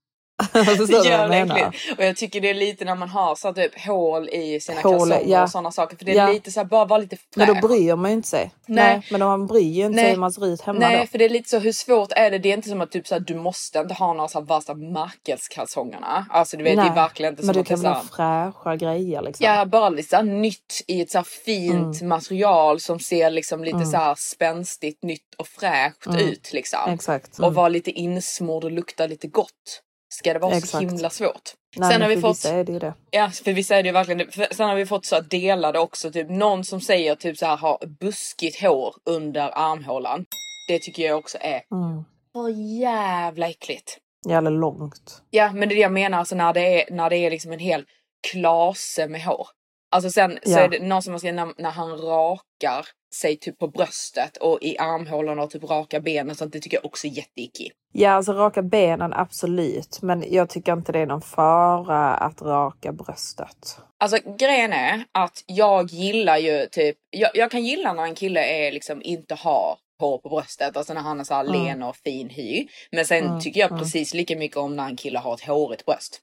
[0.53, 1.47] Du Ja, jag menar?
[1.55, 1.97] verkligen.
[1.99, 4.99] Och jag tycker det är lite när man har så typ hål i sina Hål,
[4.99, 5.43] kalsonger ja.
[5.43, 5.97] och sådana saker.
[5.97, 6.33] För det är Ja.
[6.33, 7.61] lite så här, bara vara lite Men fräsch.
[7.63, 8.51] då bryr man ju inte sig.
[8.67, 8.85] Nej.
[8.97, 9.07] Nej.
[9.11, 10.05] men då man bryr ju inte Nej.
[10.05, 11.07] sig hur man ser ut hemma Nej, då.
[11.07, 12.39] för det är lite så hur svårt är det?
[12.39, 14.47] Det är inte som att typ så här, du måste inte ha några så här
[14.47, 16.27] värsta märkeskalsongerna.
[16.31, 18.05] Alltså du vet, det är Nej, verkligen inte Men som du att det är kan
[18.07, 19.47] så väl här, ha fräscha grejer liksom.
[19.47, 22.09] Ja, bara lite så här nytt i ett så här fint Mm.
[22.09, 26.19] material som ser liksom lite så här spänstigt, nytt och fräscht Mm.
[26.21, 26.79] ut liksom.
[26.93, 27.39] Exakt.
[27.39, 29.81] Och vara lite insmord och lukta lite gott.
[30.19, 30.83] Ska det vara så Exakt.
[30.85, 31.55] himla svårt?
[31.77, 32.31] Nej, Sen har vi för fått...
[32.37, 32.95] vissa är det ju det.
[33.11, 34.31] Ja, för vissa är det ju verkligen det.
[34.33, 37.47] För Sen har vi fått så här delade också, typ någon som säger typ så
[37.47, 40.27] här ha buskigt hår under armhålan.
[40.69, 42.05] Det tycker jag också är Mm.
[42.33, 42.49] för
[42.81, 43.99] jävla äckligt.
[44.29, 45.23] Jävla långt.
[45.31, 47.53] Ja, men det är det jag menar, alltså när det är, när det är liksom
[47.53, 47.85] en hel
[48.33, 49.47] klase med hår.
[49.95, 50.59] Alltså sen så Ja.
[50.59, 54.59] är det någon som man ska när, när han rakar sig typ på bröstet och
[54.63, 56.53] i armhålorna och typ raka benen sånt.
[56.53, 57.71] Det tycker jag också är jätteicky.
[57.93, 59.99] Ja, alltså raka benen absolut.
[60.03, 63.79] Men jag tycker inte det är någon fara att raka bröstet.
[63.99, 68.41] Alltså grejen är att jag gillar ju typ, jag, jag kan gilla när en kille
[68.67, 71.97] är liksom inte har hår på bröstet, alltså när han är så här len och
[71.97, 72.67] fin hy.
[72.93, 76.21] Men sen tycker jag precis lika mycket om när en kille har ett hårigt bröst.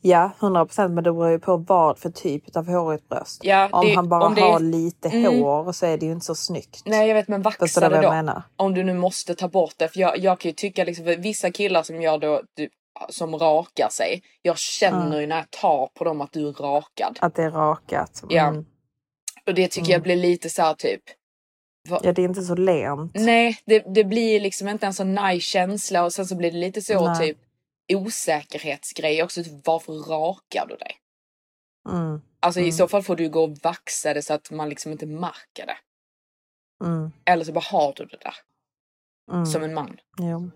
[0.00, 0.94] Ja, 100 procent.
[0.94, 3.40] Men det beror ju på vad för typ av hårigt bröst.
[3.44, 5.42] Ja, om det- han bara om det- har lite Mm.
[5.42, 6.82] hår så är det ju inte så snyggt.
[6.84, 8.10] Nej jag vet men vaxa det då.
[8.10, 8.42] menar?
[8.56, 9.88] Om du nu måste ta bort det.
[9.88, 12.72] För jag, jag kan ju tycka liksom, för vissa killar som jag då typ,
[13.08, 14.22] som rakar sig.
[14.42, 17.18] Jag känner ju när jag tar på dem att du är rakad.
[17.20, 18.22] Att det är rakat.
[18.28, 18.46] Ja.
[18.46, 18.64] Mm.
[19.46, 21.00] Och det tycker jag blir lite så här typ.
[21.88, 23.12] vad- Ja, det är inte så lent.
[23.14, 26.58] Nej, det, det blir liksom inte en så nice känsla och sen så blir det
[26.58, 27.18] lite så Nej.
[27.28, 27.38] typ
[27.94, 29.44] osäkerhetsgrej också.
[29.44, 30.96] Typ, varför rakar du dig?
[31.88, 32.20] Mm.
[32.40, 32.72] Alltså i Mm.
[32.72, 35.76] så fall får du gå och vaxa det så att man liksom inte märker det.
[36.84, 37.10] Mm.
[37.24, 38.34] Eller så bara har du det där
[39.32, 39.46] Mm.
[39.46, 39.96] som en man.
[40.18, 40.50] Jo.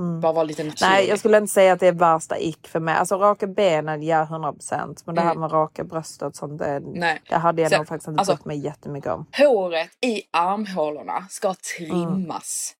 [0.00, 0.20] Mm.
[0.20, 0.90] Bara vara lite naturlig.
[0.90, 2.94] Nej, jag skulle inte säga att det är värsta ick för mig.
[2.94, 5.06] Alltså raka benen, ja 100 procent.
[5.06, 5.40] Men det här Mm.
[5.40, 7.22] med raka bröstet, sånt, det, Nej.
[7.28, 9.26] det hade jag nog faktiskt inte alltså- brytt mig jättemycket om.
[9.38, 12.74] Håret i armhålorna ska trimmas.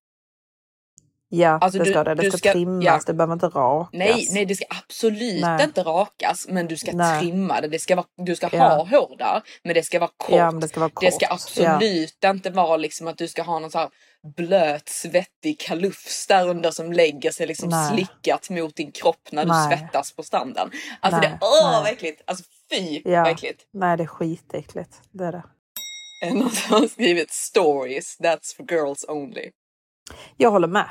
[1.33, 2.15] Ja, Alltså, det du- ska det.
[2.15, 3.01] Det du ska, ska- trimmas, ja.
[3.07, 3.91] det behöver inte rakas.
[3.93, 5.65] Nej, nej, det ska absolut Nej.
[5.65, 7.21] inte rakas, men du ska Nej.
[7.21, 7.69] trimma det.
[7.69, 8.69] det ska vara, du ska Ja.
[8.69, 10.37] ha hår där, men det ska vara kort.
[10.37, 11.35] Ja, det ska vara Det ska kort.
[11.41, 13.89] absolut inte vara liksom att du ska ha någon så här
[14.37, 17.93] blöt svettig kalufs där under som lägger sig liksom Nej.
[17.95, 20.71] slickat mot din kropp när du svettas på stranden.
[21.01, 21.83] Alltså det, åh nej.
[21.83, 22.23] vad äckligt!
[22.27, 23.23] Alltså fy Ja.
[23.23, 23.63] vad äckligt!
[23.73, 25.01] Nej, det är skitäckligt.
[25.13, 25.43] Det är det.
[26.25, 29.51] Är det Någon som har skrivit stories, that's for girls only.
[30.37, 30.89] Jag håller med.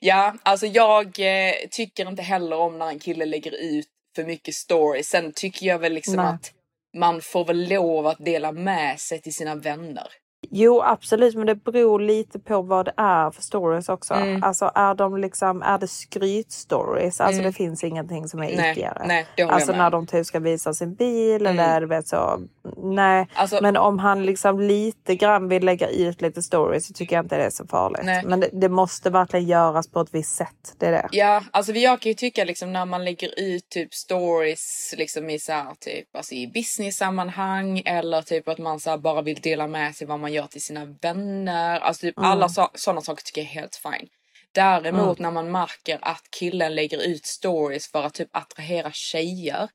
[0.00, 4.54] Ja, alltså jag eh, tycker inte heller om när en kille lägger ut för mycket
[4.54, 5.08] stories.
[5.08, 6.26] Sen tycker jag väl liksom Nej.
[6.26, 6.52] att
[6.96, 10.08] man får väl lov att dela med sig till sina vänner.
[10.50, 14.14] Jo, absolut, men det beror lite på vad det är för stories också.
[14.14, 14.44] Mm.
[14.44, 17.20] Alltså är de liksom, är det skrytstories?
[17.20, 17.52] Alltså Mm.
[17.52, 19.24] det finns ingenting som är ickigare.
[19.48, 21.58] Alltså när de typ ska visa sin bil Mm.
[21.58, 22.40] eller du vet så.
[22.76, 27.16] Nej, Alltså- men om han liksom lite grann vill lägga ut lite stories så tycker
[27.16, 28.02] jag inte det är så farligt.
[28.04, 28.22] Nej.
[28.26, 30.74] Men det, det måste verkligen göras på ett visst sätt.
[30.78, 31.08] Det är det.
[31.12, 35.38] Ja, alltså jag kan ju tycka liksom när man lägger ut typ stories liksom i
[35.38, 39.66] så här typ alltså i business-sammanhang eller typ att man så här bara vill dela
[39.66, 41.80] med sig vad man gör till sina vänner.
[41.80, 44.08] Alltså typ alla så, sådana saker tycker jag är helt fine.
[44.52, 49.68] Däremot när man märker att killen lägger ut stories för att typ attrahera tjejer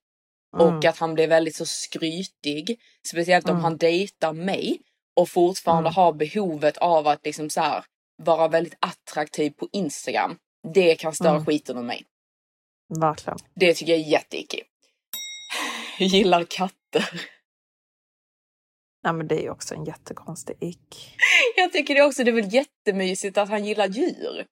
[0.58, 2.80] och att han blir väldigt så skrytig.
[3.08, 4.80] Speciellt om han dejtar mig
[5.16, 7.86] och fortfarande har behovet av att liksom så här
[8.24, 10.38] vara väldigt attraktiv på Instagram.
[10.74, 12.06] Det kan störa skiten ur mig.
[13.00, 13.38] Verkligen.
[13.56, 14.60] Det tycker jag är jätteicky.
[16.00, 17.10] Gillar katter.
[19.04, 21.16] Nej, men det är också en jättekonstig ick.
[21.58, 24.46] Jag tycker det också det är väl jättemysigt att han gillar djur.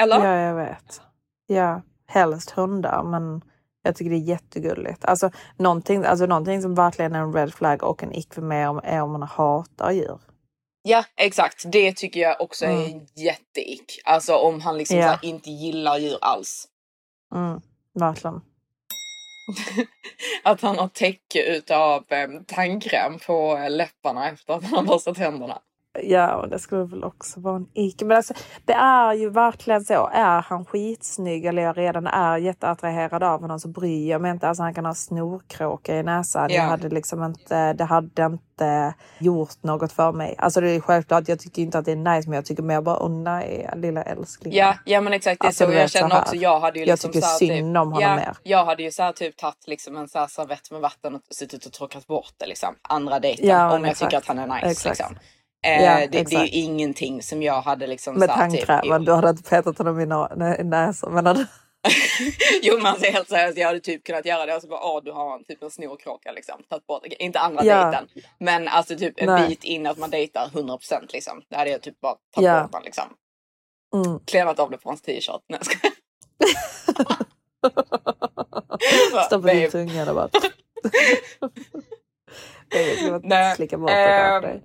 [0.00, 0.24] Eller?
[0.24, 1.00] Ja, jag vet.
[1.46, 3.42] Ja, helst hundar, men
[3.82, 5.04] jag tycker det är jättegulligt.
[5.04, 8.68] Alltså någonting, alltså någonting som verkligen är en red flag och en ick för mig
[8.68, 10.20] om, är om man hatar djur.
[10.82, 11.64] Ja, exakt.
[11.72, 14.00] Det tycker jag också är en jätteick.
[14.04, 15.08] Alltså om han liksom Mm.
[15.08, 15.18] Ja.
[15.22, 16.68] inte gillar djur alls.
[17.34, 17.60] Mm,
[17.94, 18.40] verkligen.
[20.42, 25.16] Att han har täcke utav eh, tandkräm på eh, läpparna efter att han har borstat
[25.16, 25.58] tänderna.
[26.02, 28.02] Ja, och det skulle väl också vara en ick.
[28.02, 28.34] Men alltså,
[28.64, 30.10] det är ju verkligen så.
[30.12, 34.48] Är han skitsnygg eller jag redan är jätteattraherad av honom så bryr jag mig inte.
[34.48, 36.46] Alltså han kan ha snorkråka i näsan.
[36.50, 36.56] Ja.
[36.56, 40.34] Jag hade liksom inte, det hade inte gjort något för mig.
[40.38, 42.80] Alltså det är självklart, jag tycker inte att det är nice men jag tycker mer
[42.80, 44.58] bara, åh nej, lilla älsklingen.
[44.58, 45.40] Ja, ja men exakt.
[45.40, 46.36] Det är Alltså, så jag känner också.
[46.36, 48.36] Jag hade ju Jag liksom tycker så här, synd om honom ja, mer.
[48.42, 51.20] Jag hade ju så här typ tagit liksom en så här servett med vatten och
[51.30, 52.74] suttit och torkat bort det liksom.
[52.82, 53.48] Andra dejten.
[53.48, 54.10] Ja, om jag exakt.
[54.10, 54.98] tycker att han är nice Exakt.
[54.98, 55.18] liksom.
[55.66, 59.12] Eh, Ja, det, det är ingenting som jag hade liksom Med här, typ, tandkrämen, du
[59.12, 60.06] hade inte petat honom i
[60.64, 61.12] näsan.
[61.14, 61.46] Men hade...
[62.62, 65.02] Jo men alltså helt seriöst, jag hade typ kunnat göra det och så bara åh
[65.04, 66.62] du har typ en snorkråka liksom.
[66.68, 67.06] Tagit bort.
[67.18, 67.84] Inte andra Ja.
[67.84, 68.08] dejten.
[68.38, 69.48] Men alltså typ en Nej.
[69.48, 70.78] bit in att man dejtar 100%
[71.12, 71.42] liksom.
[71.48, 72.62] Det hade jag typ bara tagit Ja.
[72.62, 73.04] bort den liksom.
[73.94, 74.18] Mm.
[74.24, 75.42] Klämat av det på hans t-shirt.
[75.48, 75.92] Nej jag skojar.
[79.12, 80.28] Bara, Stoppa in tungan och bara...
[82.68, 84.60] Jag ska bara Nej, slicka bort det.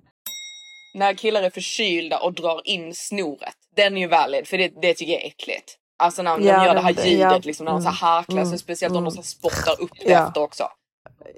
[0.94, 3.54] När killar är förkylda och drar in snoret.
[3.76, 5.76] Den är ju valid för det, det tycker jag är äckligt.
[5.98, 7.40] Alltså när de Ja, gör det här det- ljudet ja.
[7.44, 8.46] liksom när de så Mm, harklar sig.
[8.46, 10.26] mm, Speciellt om de så här spottar upp det Ja.
[10.28, 10.68] efter också.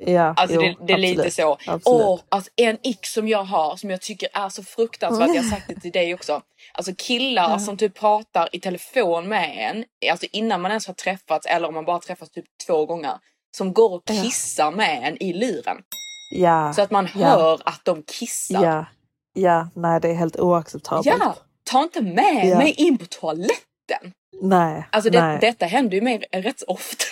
[0.07, 1.35] Ja, Alltså jo, det, det är lite absolut.
[1.35, 1.53] så.
[1.53, 1.83] Absolut.
[2.07, 5.29] Åh, alltså en ick som jag har som jag tycker är så fruktansvärt.
[5.35, 6.43] Jag har sagt det till dig också.
[6.73, 9.85] Alltså killar som typ pratar i telefon med en.
[10.11, 13.13] Alltså innan man ens har träffats eller om man bara träffats typ två gånger.
[13.57, 15.77] Som går och kissar med en i luren.
[16.35, 16.73] Ja.
[16.73, 18.87] Så att man hör att de kissar.
[19.35, 19.69] Ja.
[19.75, 21.07] Nej det är helt oacceptabelt.
[21.07, 21.35] Ja,
[21.71, 22.59] ta inte med Ja.
[22.59, 24.13] mig in på toaletten.
[24.43, 24.89] Nej.
[24.93, 25.39] Alltså det, nej.
[25.41, 27.05] detta händer ju mig rätt så ofta.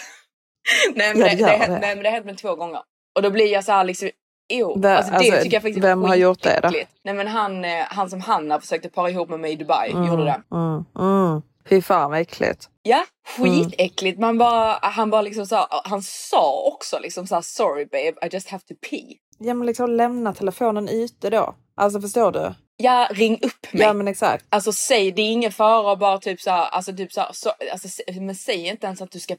[0.94, 1.78] nej, men Ja, det, det det, det, det.
[1.78, 2.80] nej men det hänt mig två gånger.
[3.16, 4.10] Och då blir jag så här liksom,
[4.52, 4.80] ew.
[4.80, 6.70] Vem- alltså, det alltså, tycker jag faktiskt vem har gjort det då?
[7.04, 10.24] Nej men han, eh, han som Hanna försökte para ihop med mig i Dubai gjorde
[10.24, 10.42] det.
[10.52, 11.42] Mm, mm.
[11.68, 12.68] Fy fan vad äckligt.
[12.82, 13.04] Ja,
[13.38, 13.64] Mm.
[13.64, 14.18] skitäckligt.
[14.20, 18.48] Man bara, han bara liksom så han sa också liksom så sorry babe I just
[18.48, 19.16] have to pee.
[19.44, 21.54] Ja men liksom lämna telefonen ute då.
[21.74, 22.54] Alltså förstår du?
[22.76, 23.82] Ja, ring upp mig.
[23.82, 24.46] Ja men exakt.
[24.48, 27.52] Alltså säg, det är ingen fara bara typ så här, alltså typ så, här, så
[27.72, 27.88] alltså,
[28.20, 29.36] men säg inte ens att du ska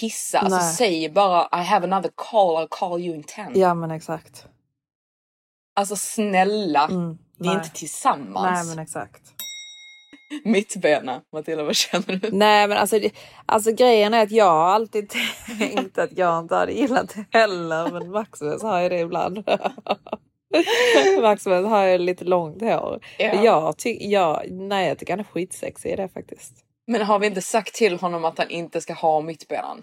[0.00, 0.38] kissa.
[0.38, 0.74] Alltså Nej.
[0.74, 3.52] säg bara I have another call, I'll call you in ten.
[3.60, 4.46] Ja men exakt.
[5.76, 8.66] Alltså snälla, Mm, vi är inte tillsammans.
[8.66, 9.33] Nej men exakt.
[10.44, 12.30] Mittbena, Matilda vad känner du?
[12.32, 13.00] Nej men alltså,
[13.46, 15.12] alltså grejen är att jag har alltid
[15.58, 17.92] tänkt att jag inte hade gillat det heller.
[17.92, 19.44] Men Maximus har ju det ibland.
[21.22, 23.00] Maximus har ju lite långt hår.
[23.18, 23.42] Ja.
[23.44, 26.52] Jag, ty- jag, nej, jag tycker han är skitsexig i det faktiskt.
[26.86, 29.82] Men har vi inte sagt till honom att han inte ska ha mittbenan?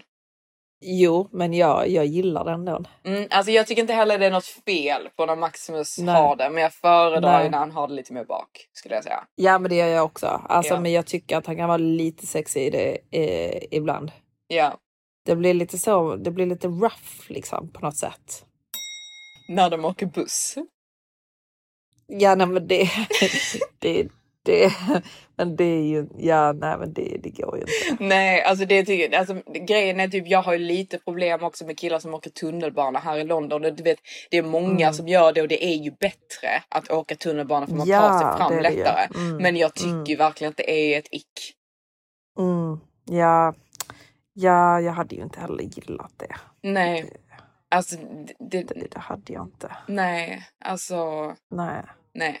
[0.84, 2.84] Jo, men jag, jag gillar den då.
[3.04, 6.14] Mm, alltså jag tycker inte heller det är något fel på när Maximus Nej.
[6.14, 7.50] har det, men jag föredrar Nej.
[7.50, 9.24] när han har det lite mer bak skulle jag säga.
[9.34, 10.26] Ja, men det gör jag också.
[10.26, 10.80] Alltså, Ja.
[10.80, 14.12] Men jag tycker att han kan vara lite sexig i det eh, ibland.
[14.46, 14.78] Ja,
[15.26, 18.44] Det blir lite så, det blir lite rough liksom på något sätt.
[19.48, 20.54] när de åker buss.
[22.06, 22.90] Ja, nej men det,
[23.78, 24.08] det,
[24.42, 24.72] det,
[25.36, 28.04] men det är ju, ja nej men det, det går ju inte.
[28.04, 31.78] Nej, alltså det tycker alltså grejen är typ jag har ju lite problem också med
[31.78, 33.64] killar som åker tunnelbana här i London.
[33.64, 33.98] Och Du vet,
[34.30, 37.74] det är många som gör det och det är ju bättre att åka tunnelbana för
[37.74, 39.08] man Ja, tar sig fram det det lättare.
[39.14, 40.04] Mm, Men jag tycker mm.
[40.04, 41.54] ju verkligen att det är ett ick.
[42.38, 43.54] Mm, ja,
[44.32, 46.36] ja, jag hade ju inte heller gillat det.
[46.62, 47.12] Nej,
[47.70, 47.96] alltså
[48.38, 49.76] det, Det, det hade jag inte.
[49.88, 51.82] nej, alltså Nej,
[52.14, 52.40] nej.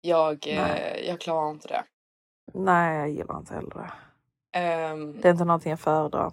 [0.00, 1.84] Jag, eh, jag klarar inte det.
[2.54, 3.90] nej jag gillar inte heller det.
[4.58, 6.32] Ehm, Det är inte någonting jag föredrar.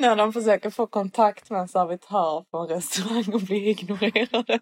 [0.00, 4.58] när de försöker få kontakt med en servitör på en restaurang och blir ignorerade.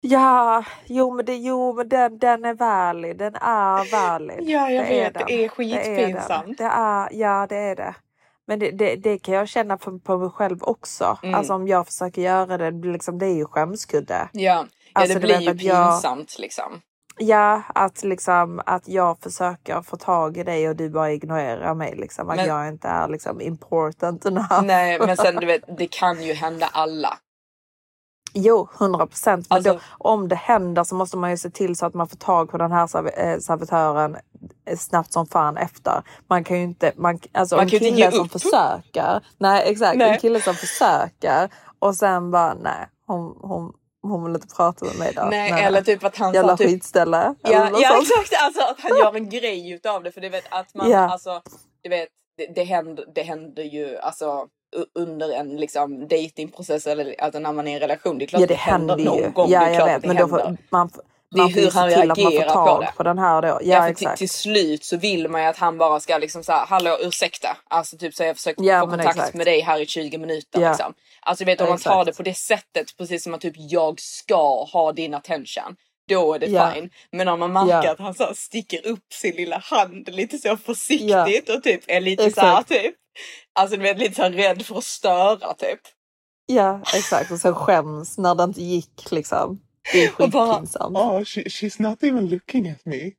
[0.00, 3.18] Ja, jo men, det, jo, men den, den är värlig.
[3.18, 4.36] Den är värlig.
[4.50, 5.14] Ja, jag Det vet.
[5.14, 5.22] den.
[5.26, 6.58] Det är skitpinsamt.
[6.58, 7.94] Det är, det är, ja, det är det.
[8.46, 11.18] Men det, det, det kan jag känna på, på mig själv också.
[11.22, 11.34] Mm.
[11.34, 14.28] Alltså om jag försöker göra det, liksom, det är ju skämskudde.
[14.32, 16.80] Ja, ja Alltså, det blir vet ju att jag- pinsamt liksom.
[17.18, 21.94] Ja, att liksom att jag försöker få tag i dig och du bara ignorerar mig.
[21.96, 22.30] Liksom.
[22.30, 24.62] Att Men- jag inte är liksom important enough.
[24.64, 27.18] Nej, men sen du vet, det kan ju hända alla.
[28.36, 29.46] Jo, 100 procent.
[29.50, 32.08] Men Alltså- då, om det händer så måste man ju se till så att man
[32.08, 34.16] får tag på den här eh, servitören
[34.66, 36.02] eh, snabbt som fan efter.
[36.28, 39.98] Man kan ju inte, man, alltså Man en inte kille ge som försöker, nej exakt,
[39.98, 40.10] Nej.
[40.10, 41.48] en kille som försöker
[41.78, 43.72] och sen bara nej, hon, hon,
[44.10, 45.22] hon vill inte prata med mig då.
[45.30, 46.66] Nej, eller typ att han Jävla sa typ...
[46.70, 47.34] skitställe.
[47.42, 47.50] Ja,
[47.80, 50.12] ja exakt, alltså att han gör en grej utav det.
[50.12, 50.98] För du vet att man, Ja.
[51.12, 51.42] alltså,
[51.82, 54.46] du vet, det, det, händer, det händer ju alltså
[54.94, 58.18] under en liksom datingprocess eller alltså när man är i en relation.
[58.18, 59.30] Det är klart Ja det det händer händer någon ju.
[59.30, 59.50] gång.
[59.50, 60.90] Ja det är jag vet att det men då får, man,
[61.34, 62.92] Det är hur han reagerar på det.
[62.96, 63.48] på den här då.
[63.48, 64.18] Ja, Ja, för till, exakt.
[64.18, 67.56] till slut så vill man ju att han bara ska liksom säga hallå ursäkta.
[67.68, 69.34] Alltså typ så jag försökt Ja, få kontakt exakt.
[69.34, 70.68] med dig här i 20 minuter Ja.
[70.68, 70.94] liksom.
[71.22, 72.06] Alltså du vet om man tar Exakt.
[72.06, 75.76] det på det sättet precis som att typ jag ska ha din attention.
[76.08, 76.70] Då är det Ja.
[76.74, 76.90] fine.
[77.12, 77.92] Men om man märker Ja.
[77.92, 82.24] att han så sticker upp sin lilla hand lite så försiktigt och typ är lite
[82.24, 82.46] Exakt.
[82.46, 82.94] så här typ.
[83.58, 85.80] Alltså du vet lite så här rädd för att störa typ.
[86.46, 89.60] Ja exakt och sen skäms när det inte gick liksom.
[89.92, 90.96] Det är Och bara, skitpinsamt.
[90.96, 93.10] Oh, she, she's not even looking at me.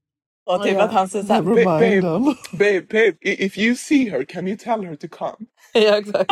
[0.46, 0.84] Och typ ja.
[0.84, 1.42] att han säger såhär.
[1.42, 2.02] Ba- babe,
[2.52, 5.36] babe, babe, i- if you see her, can you tell her to come?
[5.74, 6.32] ja exakt.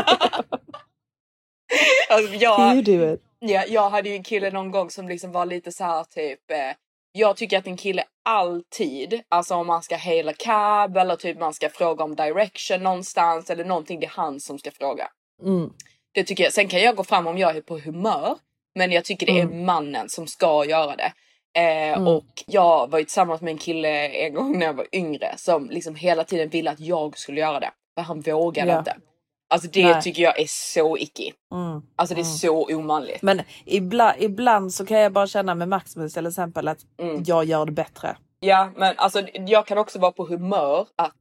[2.10, 3.22] Alltså, jag, Can you do it?
[3.40, 6.52] Ja, jag hade ju en kille någon gång som liksom var lite så här typ.
[6.52, 6.58] Eh,
[7.12, 11.54] jag tycker att en kille alltid, alltså om man ska haila cab eller typ man
[11.54, 15.08] ska fråga om direction någonstans eller någonting, det är han som ska fråga.
[15.44, 15.70] Mm.
[16.14, 16.54] Det tycker jag.
[16.54, 18.38] Sen kan jag gå fram om jag är på humör,
[18.76, 21.14] men jag tycker det är mannen som ska göra det.
[21.60, 25.34] Eh, Och jag var ju tillsammans med en kille en gång när jag var yngre
[25.38, 27.72] som liksom hela tiden ville att jag skulle göra det.
[27.96, 28.80] För han vågade Ja.
[28.80, 28.96] inte.
[29.50, 30.02] Alltså det Nej.
[30.02, 31.32] tycker jag är så icky.
[31.54, 31.82] Mm.
[31.96, 33.22] Alltså det är så omanligt.
[33.22, 37.24] Men ibland, ibland så kan jag bara känna med Maximus till exempel att Mm.
[37.26, 38.18] jag gör det bättre.
[38.40, 41.16] Ja, men alltså jag kan också vara på humör att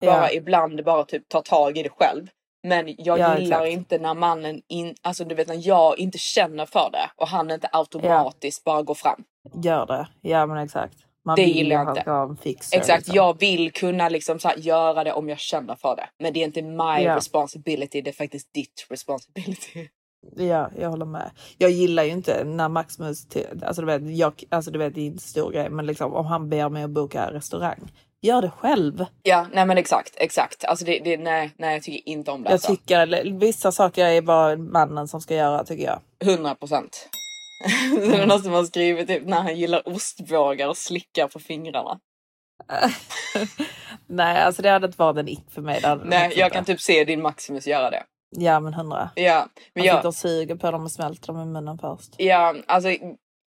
[0.00, 0.30] bara Ja.
[0.30, 2.26] ibland bara typ ta tag i det själv.
[2.62, 3.72] Men jag Ja, gillar exakt.
[3.72, 7.50] inte när mannen, in, alltså du vet när jag inte känner för det och han
[7.50, 9.24] inte automatiskt bara går fram.
[9.62, 10.08] Gör det.
[10.20, 10.94] Ja men exakt.
[11.24, 12.42] Man Det vill gillar jag inte.
[12.42, 13.14] fixer, Exakt, liksom.
[13.14, 16.08] jag vill kunna liksom så här, göra det om jag känner för det.
[16.18, 17.16] Men det är inte my Ja.
[17.16, 19.88] responsibility, det är faktiskt ditt responsibility.
[20.36, 21.30] Ja, jag håller med.
[21.58, 23.26] Jag gillar ju inte när Maximus,
[23.62, 26.26] alltså du vet, jag, alltså du vet det är inte stor grej, men liksom om
[26.26, 27.90] han ber mig att boka restaurang,
[28.20, 29.04] gör det själv.
[29.22, 30.64] Ja, nej men exakt, exakt.
[30.64, 32.48] Alltså det, det nej, nej, jag tycker inte om det.
[32.48, 32.76] Jag alltså.
[32.76, 36.00] tycker vissa saker är bara mannen som ska göra tycker jag.
[36.24, 37.08] 100 procent.
[37.96, 42.00] det är någon som har skrivit typ när han gillar ostbågar och slickar på fingrarna.
[44.06, 45.82] Nej, alltså det hade inte varit en ick för mig.
[46.04, 48.02] Nej, jag kan typ se din Maximus göra det.
[48.36, 49.10] Ja, men hundra.
[49.14, 52.14] Ja, men Man jag, sitter och suger på dem och smälter dem i munnen först.
[52.18, 52.88] ja, alltså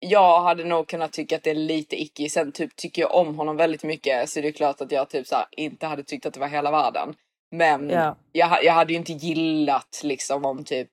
[0.05, 2.29] jag hade nog kunnat tycka att det är lite icky.
[2.29, 5.27] Sen typ tycker jag om honom väldigt mycket så det är klart att jag typ
[5.27, 7.15] så här, inte hade tyckt att det var hela världen.
[7.51, 8.17] Men Ja.
[8.33, 10.89] jag, jag hade ju inte gillat liksom om typ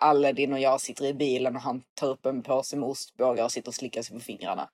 [0.00, 3.52] Aladdin och jag sitter i bilen och han tar upp en påse med ostbågar och
[3.52, 4.68] sitter och slickar sig på fingrarna.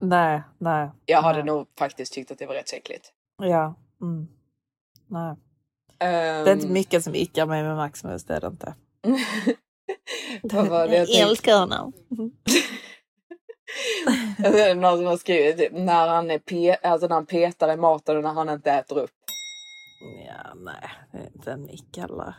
[0.00, 0.88] Nej, nej.
[1.06, 1.46] Jag hade nej.
[1.46, 3.12] nog faktiskt tyckt att det var rätt så äckligt.
[3.42, 3.74] Ja.
[4.02, 4.28] Mm.
[5.06, 5.34] Nej.
[5.98, 8.74] Det Ehm, är inte mycket som ickar mig med Maximus, det är det inte.
[10.42, 11.22] Vad var det jag tänkte?
[11.22, 11.92] älskar honom.
[14.76, 18.22] Någon som har skrivit när han, är pe- alltså när han petar i maten och
[18.22, 19.10] när han inte äter upp.
[20.26, 22.34] Ja, nej, det är inte en ick heller.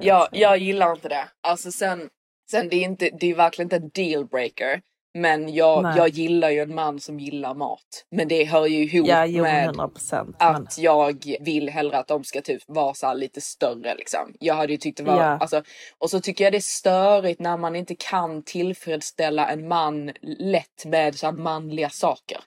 [0.00, 1.28] Jag, jag gillar inte det.
[1.40, 2.10] Alltså sen,
[2.50, 4.82] sen det är inte, det är verkligen inte en dealbreaker.
[5.14, 5.96] Men jag, Nej.
[5.96, 8.04] jag gillar ju en man som gillar mat.
[8.10, 10.36] Men det hör ju ihop Ja, jo, med hundra procent.
[10.38, 14.34] att Men jag vill hellre att de ska typ vara så lite större liksom.
[14.40, 15.38] Jag hade ju tyckt det var, Ja.
[15.38, 15.62] alltså,
[15.98, 20.84] och så tycker jag det är störigt när man inte kan tillfredsställa en man lätt
[20.84, 22.38] med så manliga saker.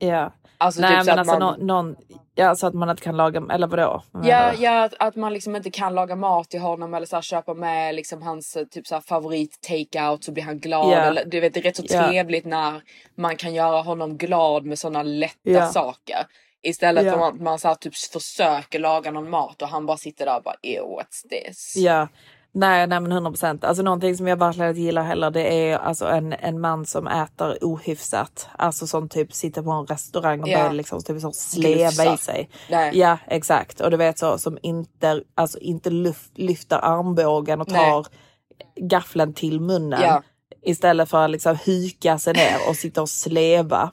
[0.00, 0.32] Ja.
[0.58, 1.96] Alltså Nej, typ så men att alltså man, någon, någon,
[2.34, 4.02] ja, så att man inte kan laga, eller vadå?
[4.10, 7.16] Vad Ja, menar ja att, man liksom inte kan laga mat till honom eller så
[7.16, 10.92] här, köpa med liksom hans eh, typ så här, favorit takeout så blir han glad.
[10.92, 10.96] Ja.
[10.96, 12.08] Eller, du vet, det är rätt så Ja.
[12.08, 12.82] trevligt när
[13.16, 15.66] man kan göra honom glad med sådana lätta Ja.
[15.66, 16.26] saker.
[16.62, 17.12] Istället Ja.
[17.12, 20.36] för att man så här, typ försöker laga någon mat och han bara sitter där
[20.36, 21.74] och bara ew what's this?
[21.76, 22.08] Ja,
[22.52, 23.64] nej, nej men 100 procent.
[23.64, 27.58] Alltså någonting som jag verkligen gillar heller det är alltså en, en man som äter
[27.60, 28.48] ohyfsat.
[28.58, 30.58] Alltså som typ sitter på en restaurang och Ja.
[30.58, 32.50] börjar liksom typ så sleva i sig.
[32.70, 32.98] Nej.
[32.98, 37.90] Ja exakt och du vet så som inte, alltså inte lyft, lyfter armbågen och Nej.
[37.90, 38.06] tar
[38.80, 40.00] gaffeln till munnen.
[40.02, 40.22] Ja.
[40.62, 43.90] Istället för att liksom huka sig ner och sitta och sleva.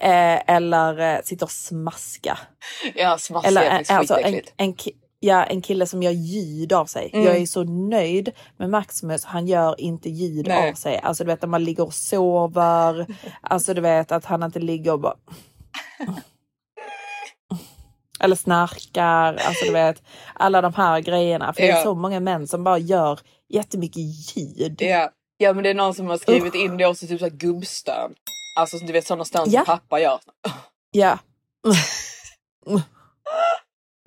[0.00, 2.38] Eh, eller eh, sitta och smaska.
[2.94, 4.74] Ja, smaska Eller är eh, alltså en, en,
[5.20, 7.10] ja, en kille som gör ljud av sig.
[7.12, 7.26] Mm.
[7.26, 9.24] Jag är så nöjd med Maximus.
[9.24, 10.70] Han gör inte ljud Nej.
[10.70, 10.98] av sig.
[10.98, 13.06] Alltså du vet när man ligger och sover.
[13.40, 15.14] Alltså du vet att han inte ligger och bara...
[18.20, 19.34] Eller snarkar.
[19.34, 20.02] Alltså du vet
[20.34, 21.52] alla de här grejerna.
[21.52, 21.82] För det är Ja.
[21.82, 24.02] så många män som bara gör jättemycket
[24.36, 24.76] ljud.
[24.82, 25.10] Ja.
[25.36, 28.14] ja men det är någon som har skrivit in det också, typ såhär gubbstön.
[28.56, 29.64] Alltså du vet sådana stön Ja.
[29.64, 30.18] som pappa gör.
[30.90, 31.18] Ja.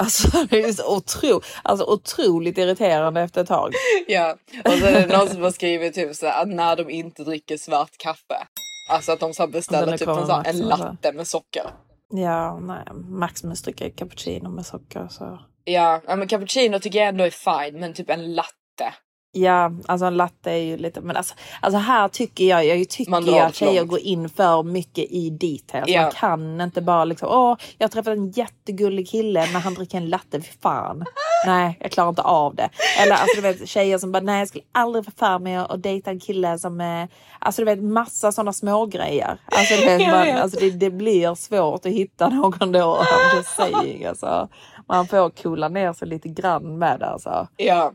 [0.01, 3.73] Alltså det är så otro, alltså, otroligt irriterande efter ett tag.
[4.07, 4.35] Ja,
[4.65, 7.57] och så är det någon som har skrivit typ så att när de inte dricker
[7.57, 8.47] svart kaffe.
[8.89, 10.63] Alltså att de så beställer är typ en, så en Max, alltså.
[10.67, 11.63] latte med socker.
[12.09, 12.85] Ja, nej.
[13.09, 15.07] Maximus dricker cappuccino med socker.
[15.07, 15.39] Så.
[15.63, 18.93] Ja, ja, men cappuccino tycker jag ändå är fine, men typ en latte.
[19.33, 21.01] Ja, alltså en latte är ju lite...
[21.01, 23.89] Men alltså, alltså här tycker jag, jag tycker Man ju att tjejer långt.
[23.89, 25.89] går in för mycket i details.
[25.89, 26.01] Ja.
[26.01, 29.97] Man kan inte bara liksom, åh, jag har träffat en jättegullig kille när han dricker
[29.97, 31.05] en latte, fy fan.
[31.45, 32.69] nej, jag klarar inte av det.
[32.99, 35.83] Eller alltså du vet tjejer som bara, nej jag skulle aldrig få för mig att
[35.83, 37.07] dejta en kille som är...
[37.39, 39.37] Alltså du vet massa sådana små grejer.
[39.45, 42.97] Alltså, du vet, man, alltså det, det blir svårt att hitta någon då.
[42.97, 44.49] I'm just saying, alltså.
[44.87, 47.47] Man får coola ner sig lite grann med det alltså.
[47.57, 47.91] Ja,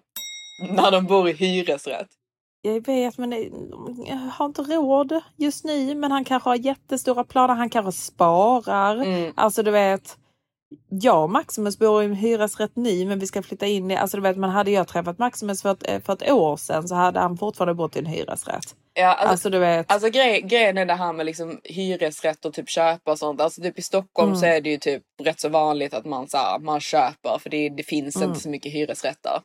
[0.59, 2.09] när de bor i hyresrätt.
[2.63, 3.33] Jag vet, men
[4.07, 5.95] jag har inte råd just nu.
[5.95, 7.55] Men han kanske har jättestora planer.
[7.55, 8.97] Han kanske sparar.
[8.97, 9.33] Mm.
[9.37, 10.17] Alltså du vet.
[10.89, 14.17] Jag och Maximus bor i en hyresrätt nu men vi ska flytta in i, alltså
[14.17, 17.21] du vet men hade jag träffat Maximus för ett, för ett år sedan så hade
[17.21, 18.75] han fortfarande bott i en hyresrätt.
[18.95, 19.93] Ja, alltså, Alltså du vet.
[19.93, 23.41] Alltså grej, grejen är det här med liksom hyresrätt och typ köpa och sånt.
[23.41, 24.41] Alltså typ i Stockholm Mm.
[24.41, 27.51] så är det ju typ rätt så vanligt att man, så här, man köper för
[27.51, 28.29] det, det finns Mm.
[28.29, 29.41] inte så mycket hyresrätter.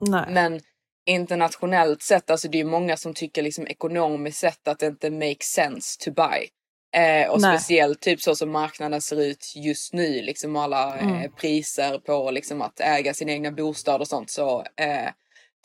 [0.00, 0.24] Nej.
[0.30, 0.60] Men
[1.06, 5.10] internationellt sett, alltså det är ju många som tycker liksom ekonomiskt sett att det inte
[5.10, 6.48] makes sense to buy.
[6.96, 7.58] Eh, och Nej.
[7.58, 11.32] speciellt typ så som marknaden ser ut just nu, liksom alla eh, Mm.
[11.32, 15.10] priser på liksom att äga sin egna bostad och sånt så eh,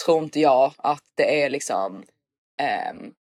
[0.05, 2.03] tror inte jag att det är liksom
[2.61, 3.11] ehm,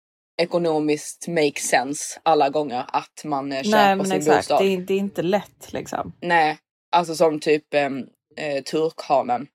[0.42, 4.36] ekonomiskt make sense alla gånger att man eh, köper nej sin exakt.
[4.36, 4.62] bostad.
[4.62, 6.12] Det är, det är inte lätt liksom.
[6.20, 6.58] Nej,
[6.92, 8.06] alltså som typ ehm,
[8.36, 9.46] eh, turkhanen.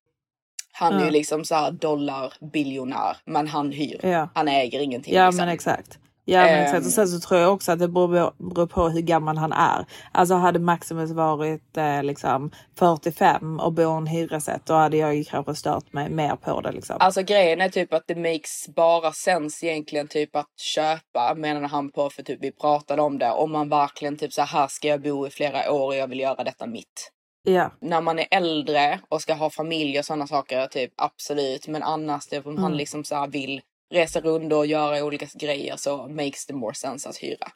[0.76, 1.06] Han är Ja.
[1.06, 4.00] ju liksom så här dollarbiljonär men han hyr.
[4.04, 4.30] Ja.
[4.34, 5.14] Han äger ingenting.
[5.14, 5.46] Ja liksom.
[5.46, 6.00] men exakt.
[6.26, 6.64] Ja men Ehm.
[6.64, 6.86] exakt.
[6.86, 9.52] Och sen så tror jag också att det beror på, beror på hur gammal han
[9.54, 9.86] är.
[10.12, 15.16] Alltså hade Maximus varit eh, liksom 45 och bor i en hyresrätt då hade jag
[15.16, 16.96] ju kanske stört mig mer på det liksom.
[17.00, 21.92] Alltså grejen är typ att det makes bara sens egentligen typ att köpa menade han
[21.92, 23.32] på för typ vi pratade om det.
[23.32, 26.20] Om man verkligen typ så här ska jag bo i flera år och jag vill
[26.20, 27.10] göra detta mitt.
[27.44, 31.68] Ja, När man är äldre och ska ha familj och sådana saker typ absolut.
[31.68, 32.78] Men annars typ om han Mm.
[32.78, 33.62] liksom så vill
[33.94, 37.48] resa runt och göra olika grejer så makes the more sense att hyra.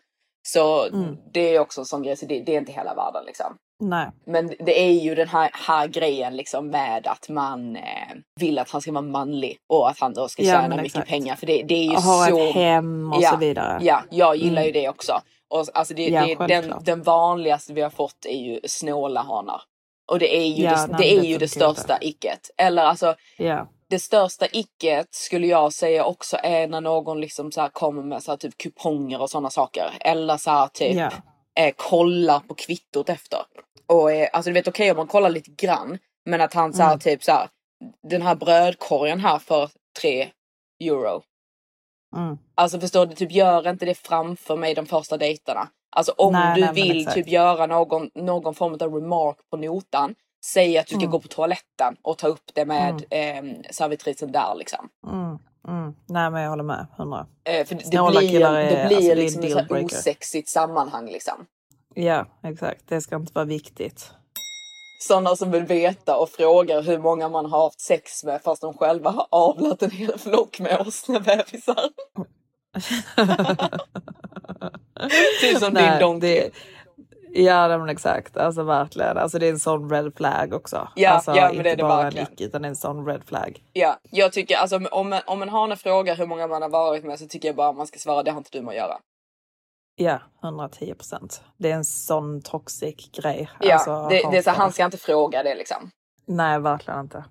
[0.48, 1.18] Så Mm.
[1.34, 3.58] det är också en sån grej så det, det är inte hela världen liksom.
[3.84, 4.08] nej.
[4.26, 7.84] Men det är ju den här, här grejen liksom med att man eh,
[8.40, 11.06] vill att han ska vara manlig och att han då ska Ja, tjäna men mycket
[11.08, 11.36] pengar.
[11.36, 12.48] För det, det är ju Och ha så...
[12.50, 13.80] ett hem och ja, så vidare.
[13.82, 14.82] Ja, jag gillar ju Mm.
[14.82, 15.22] det också.
[15.50, 19.62] Och alltså det, Ja, det, den, den vanligaste vi har fått är ju snåla hanar.
[20.08, 21.48] Och det är ju Ja, det, nej, det, är ju det inte.
[21.48, 22.50] största icket.
[22.58, 23.68] Eller alltså Ja.
[23.90, 28.38] det största icket skulle jag säga också är när någon liksom så kommer med så
[28.38, 29.92] typ kuponger och sådana saker.
[30.00, 31.12] Eller så typ Ja.
[31.60, 33.40] eh, kollar på kvittot efter.
[33.88, 35.98] Och eh, alltså du vet okej om man kollar lite grann.
[36.26, 37.00] Men att han så här Mm.
[37.00, 37.50] typ så här.
[38.10, 39.70] Den här brödkorgen här för
[40.02, 40.30] 3
[40.84, 41.22] euro.
[42.16, 42.38] Mm.
[42.56, 45.70] Alltså förstår du, typ gör inte det framför mig de första dejterna.
[45.90, 50.16] Alltså om Nej, du nej, vill typ göra någon, någon form av remark på notan.
[50.46, 51.12] Säg att du ska Mm.
[51.12, 54.90] gå på toaletten och ta upp det med eh, servitrisen där liksom.
[55.08, 55.38] Mm.
[55.68, 55.96] Mm.
[56.08, 56.88] Nej men jag håller med.
[56.98, 57.26] 100.
[57.44, 59.56] Eh, för det Snåla blir, killar det är- blir alltså, det är liksom ett här
[59.56, 59.86] dealbreaker.
[59.86, 61.46] osexigt sammanhang liksom.
[61.96, 62.88] Ja exakt.
[62.88, 64.12] Det ska inte vara viktigt.
[65.00, 68.74] Sådana som vill veta och frågar hur många man har haft sex med fast de
[68.74, 71.90] själva har avlat en hel flock med åsna bebisar.
[75.42, 76.30] typ som din Nej, donkey.
[76.30, 76.52] det,
[77.44, 78.38] ja men exakt.
[78.38, 79.18] Alltså verkligen.
[79.18, 80.88] Alltså det är en sån red flag också.
[80.96, 82.28] Ja, alltså, ja, men inte det är det bara verkligen.
[82.28, 83.64] en ick utan en sån red flag.
[83.74, 87.04] Ja, jag tycker alltså om en, om en hane frågar hur många man har varit
[87.04, 88.98] med så tycker jag bara man ska svara det har inte du med att göra.
[90.00, 91.42] Ja, 110 procent.
[91.58, 93.50] Det är en sån toxic grej.
[93.60, 95.90] Ja, Alltså, det, det är så han ska inte fråga det liksom.
[96.26, 97.24] Nej, verkligen inte.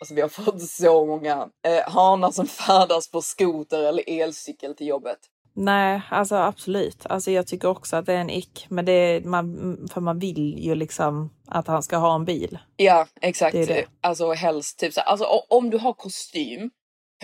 [0.00, 4.86] Alltså vi har fått så många eh, hanar som färdas på skoter eller elcykel till
[4.86, 5.18] jobbet.
[5.54, 7.06] Nej, alltså absolut.
[7.06, 8.66] Alltså jag tycker också att det är en ick.
[8.68, 12.58] Men det är, man, för man vill ju liksom att han ska ha en bil.
[12.76, 13.52] Ja, exakt.
[13.52, 13.86] Det det.
[14.00, 16.70] Alltså helst typ så alltså om du har kostym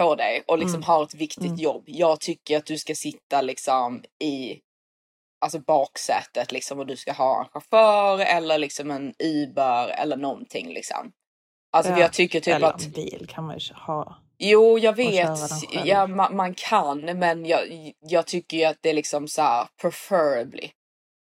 [0.01, 0.87] på dig och liksom Mm.
[0.87, 1.57] har ett viktigt Mm.
[1.57, 1.85] jobb.
[1.87, 4.61] Jag tycker att du ska sitta liksom i
[5.41, 10.68] alltså baksätet liksom och du ska ha en chaufför eller liksom en Uber eller någonting
[10.68, 11.12] liksom.
[11.70, 14.16] Alltså Ja, jag tycker typ Eller att bil kan man ju ha.
[14.38, 15.38] Jo, jag vet.
[15.84, 17.60] Ja, man, man kan, men jag,
[18.00, 20.70] jag tycker ju att det är liksom så här preferably.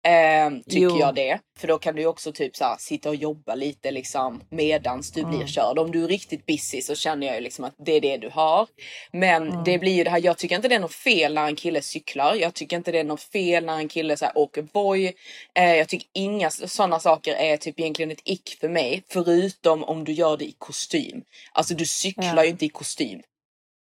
[0.06, 0.98] Eh, tycker Jo.
[1.00, 1.38] jag det.
[1.58, 5.20] För då kan du också typ så här, sitta och jobba lite liksom medans du
[5.20, 5.36] Mm.
[5.36, 5.78] blir körd.
[5.78, 8.28] Om du är riktigt busy så känner jag ju liksom att det är det du
[8.28, 8.66] har.
[9.12, 9.64] Men Mm.
[9.64, 11.82] det blir ju det här, jag tycker inte det är något fel när en kille
[11.82, 12.34] cyklar.
[12.34, 15.12] Jag tycker inte det är något fel när en kille så här, åker Voi.
[15.54, 19.02] Eh, jag tycker inga sådana saker är typ egentligen ett ick för mig.
[19.08, 21.22] Förutom om du gör det i kostym.
[21.52, 22.44] Alltså du cyklar Ja.
[22.44, 23.22] ju inte i kostym.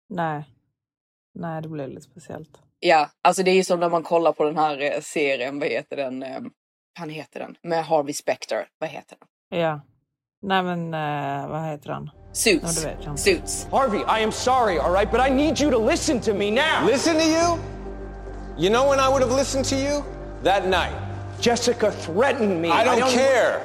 [0.09, 0.43] Nej.
[1.35, 2.51] Nej, det blir lite speciellt.
[2.81, 5.69] Ja, alltså det är ju som när man kollar på den här eh, serien, vad
[5.69, 6.23] heter den?
[6.23, 6.41] Eh,
[6.99, 7.57] han heter den?
[7.63, 8.67] Med Harvey Specter.
[8.79, 9.61] Vad heter den?
[9.61, 9.81] Ja.
[10.43, 12.11] Nej men uh, vad heter han?
[12.33, 12.85] Suits.
[12.85, 13.23] Ja, vet jag inte.
[13.23, 13.67] Suits.
[13.71, 16.87] Harvey, I am sorry, all right, but I need you to listen to me now.
[16.87, 17.59] Listen to you?
[18.59, 20.03] You know when I would have listened to you?
[20.45, 20.95] That night.
[21.41, 22.71] Jessica threatened me.
[22.71, 23.61] I don't care.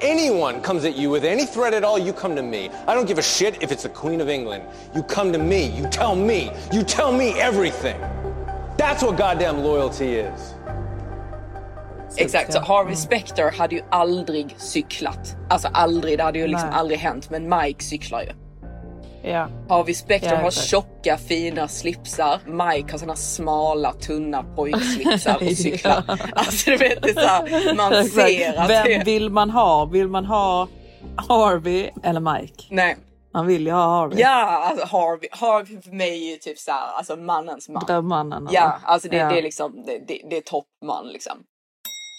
[0.00, 2.70] Anyone comes at you with any threat at all, you come to me.
[2.86, 4.62] I don't give a shit if it's the Queen of England.
[4.94, 7.96] You come to me, you tell me, you tell me everything.
[8.78, 10.54] That's what goddamn loyalty is.
[12.16, 12.60] Exakt, så.
[12.60, 15.36] Harvey Specter hade ju aldrig cyklat.
[15.50, 16.78] Alltså aldrig, det hade ju liksom Nej.
[16.78, 17.30] aldrig hänt.
[17.30, 18.32] Men Mike cyklar ju.
[19.30, 19.48] Ja.
[19.68, 22.38] Harvey Specter Ja, har tjocka fina slipsar.
[22.46, 26.02] Mike har såna smala tunna pojkslipsar och cyklar.
[26.08, 26.16] Ja.
[26.32, 28.14] Alltså du vet, det är så här, man Exakt.
[28.28, 29.02] ser att Vem det...
[29.04, 29.84] vill man ha?
[29.84, 30.68] Vill man ha
[31.28, 32.64] Harvey eller Mike?
[32.70, 32.96] Nej.
[33.32, 34.20] Man vill ju ha Harvey.
[34.20, 37.84] Ja, alltså Harvey, Harvey för mig är ju typ så här, alltså mannens man.
[37.86, 38.46] Drömmannen.
[38.46, 38.54] eller?
[38.58, 39.28] Ja, alltså det, Ja.
[39.30, 41.44] det är liksom, det, det, det är toppman liksom.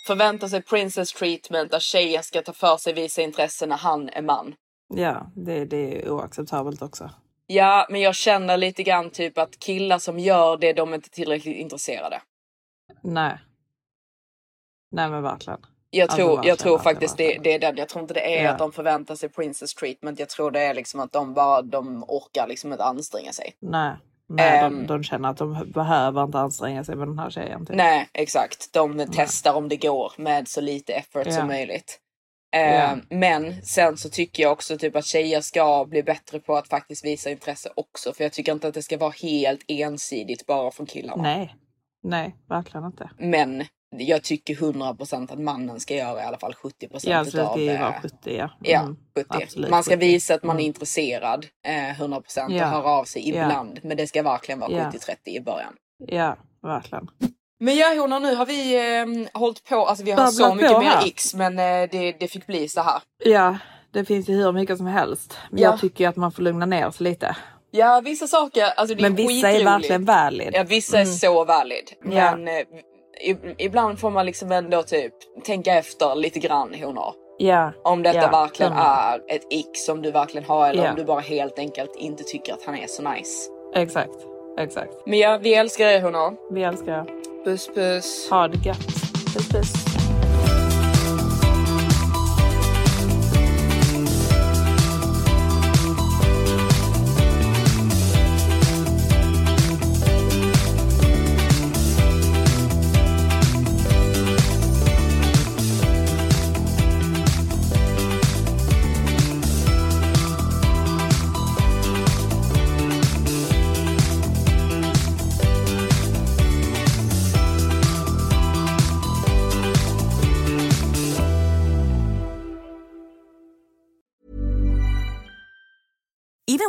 [0.07, 4.21] Förvänta sig princess treatment där tjejen ska ta för sig, visa intresse när han är
[4.21, 4.53] man.
[4.93, 7.09] Ja, det, det är oacceptabelt också.
[7.47, 11.09] Ja, men jag känner lite grann typ att killar som gör det, de är inte
[11.09, 12.21] tillräckligt intresserade.
[13.03, 13.37] Nej.
[14.91, 15.59] Nej men verkligen.
[15.91, 17.77] Jag tror, jag tror faktiskt det, det är den.
[17.77, 18.51] Jag tror inte det är Ja.
[18.51, 20.19] att de förväntar sig princess treatment.
[20.19, 23.53] Jag tror det är liksom att de bara, de orkar liksom inte anstränga sig.
[23.61, 23.91] Nej.
[24.31, 24.73] Nej, Ehm.
[24.79, 27.65] de, de känner att de behöver inte anstränga sig med den här tjejen.
[27.65, 27.75] Typ.
[27.75, 28.73] Nej, exakt.
[28.73, 31.31] De testar om det går med så lite effort Ja.
[31.31, 31.99] som möjligt.
[32.51, 32.97] Ja.
[33.09, 37.05] Men sen så tycker jag också typ att tjejer ska bli bättre på att faktiskt
[37.05, 38.13] visa intresse också.
[38.13, 41.23] För jag tycker inte att det ska vara helt ensidigt bara från killarna.
[41.23, 41.55] Nej,
[42.03, 43.09] nej, verkligen inte.
[43.17, 43.65] Men
[43.97, 47.59] jag tycker 100% att mannen ska göra i alla fall 70% Ja, så det utav
[47.59, 48.49] eh, vara 70 ja.
[48.63, 49.25] Ja, Mm, 70.
[49.29, 49.99] absolut, man ska 70.
[50.07, 50.67] visa att man är Mm.
[50.67, 52.65] intresserad eh, 100% Ja.
[52.65, 53.43] och höra av sig Ja.
[53.43, 53.79] ibland.
[53.83, 54.91] Men det ska verkligen vara Ja.
[54.91, 55.73] 70-30 i början.
[56.07, 57.07] Ja, verkligen.
[57.59, 60.79] Men ja honor, nu har vi eh, hållit på, alltså vi har Babblat så mycket
[60.79, 63.01] mer x men eh, det, det fick bli så här.
[63.25, 63.57] Ja,
[63.93, 65.37] det finns ju hur mycket som helst.
[65.51, 65.69] Men Ja.
[65.69, 67.35] jag tycker att man får lugna ner sig lite.
[67.71, 70.49] Ja vissa saker, alltså det är Men vissa är verkligen valid.
[70.53, 71.91] Ja vissa är så valid.
[72.03, 72.09] Ja.
[72.35, 72.65] Men eh, i-
[73.57, 75.13] ibland får man liksom ändå typ
[75.43, 77.13] tänka efter lite grann honor.
[77.37, 78.87] Ja, Om detta ja, verkligen hundra.
[78.87, 82.53] är ett x som du verkligen har eller om du bara helt enkelt inte tycker
[82.53, 83.49] att han är så nice.
[83.75, 84.15] Exakt,
[84.59, 84.93] exakt.
[85.05, 86.53] Men ja, vi älskar er honor.
[86.53, 87.05] Vi älskar er.
[87.43, 88.29] Puss puss.
[88.29, 88.87] Ha det gött.
[89.33, 89.88] Puss puss.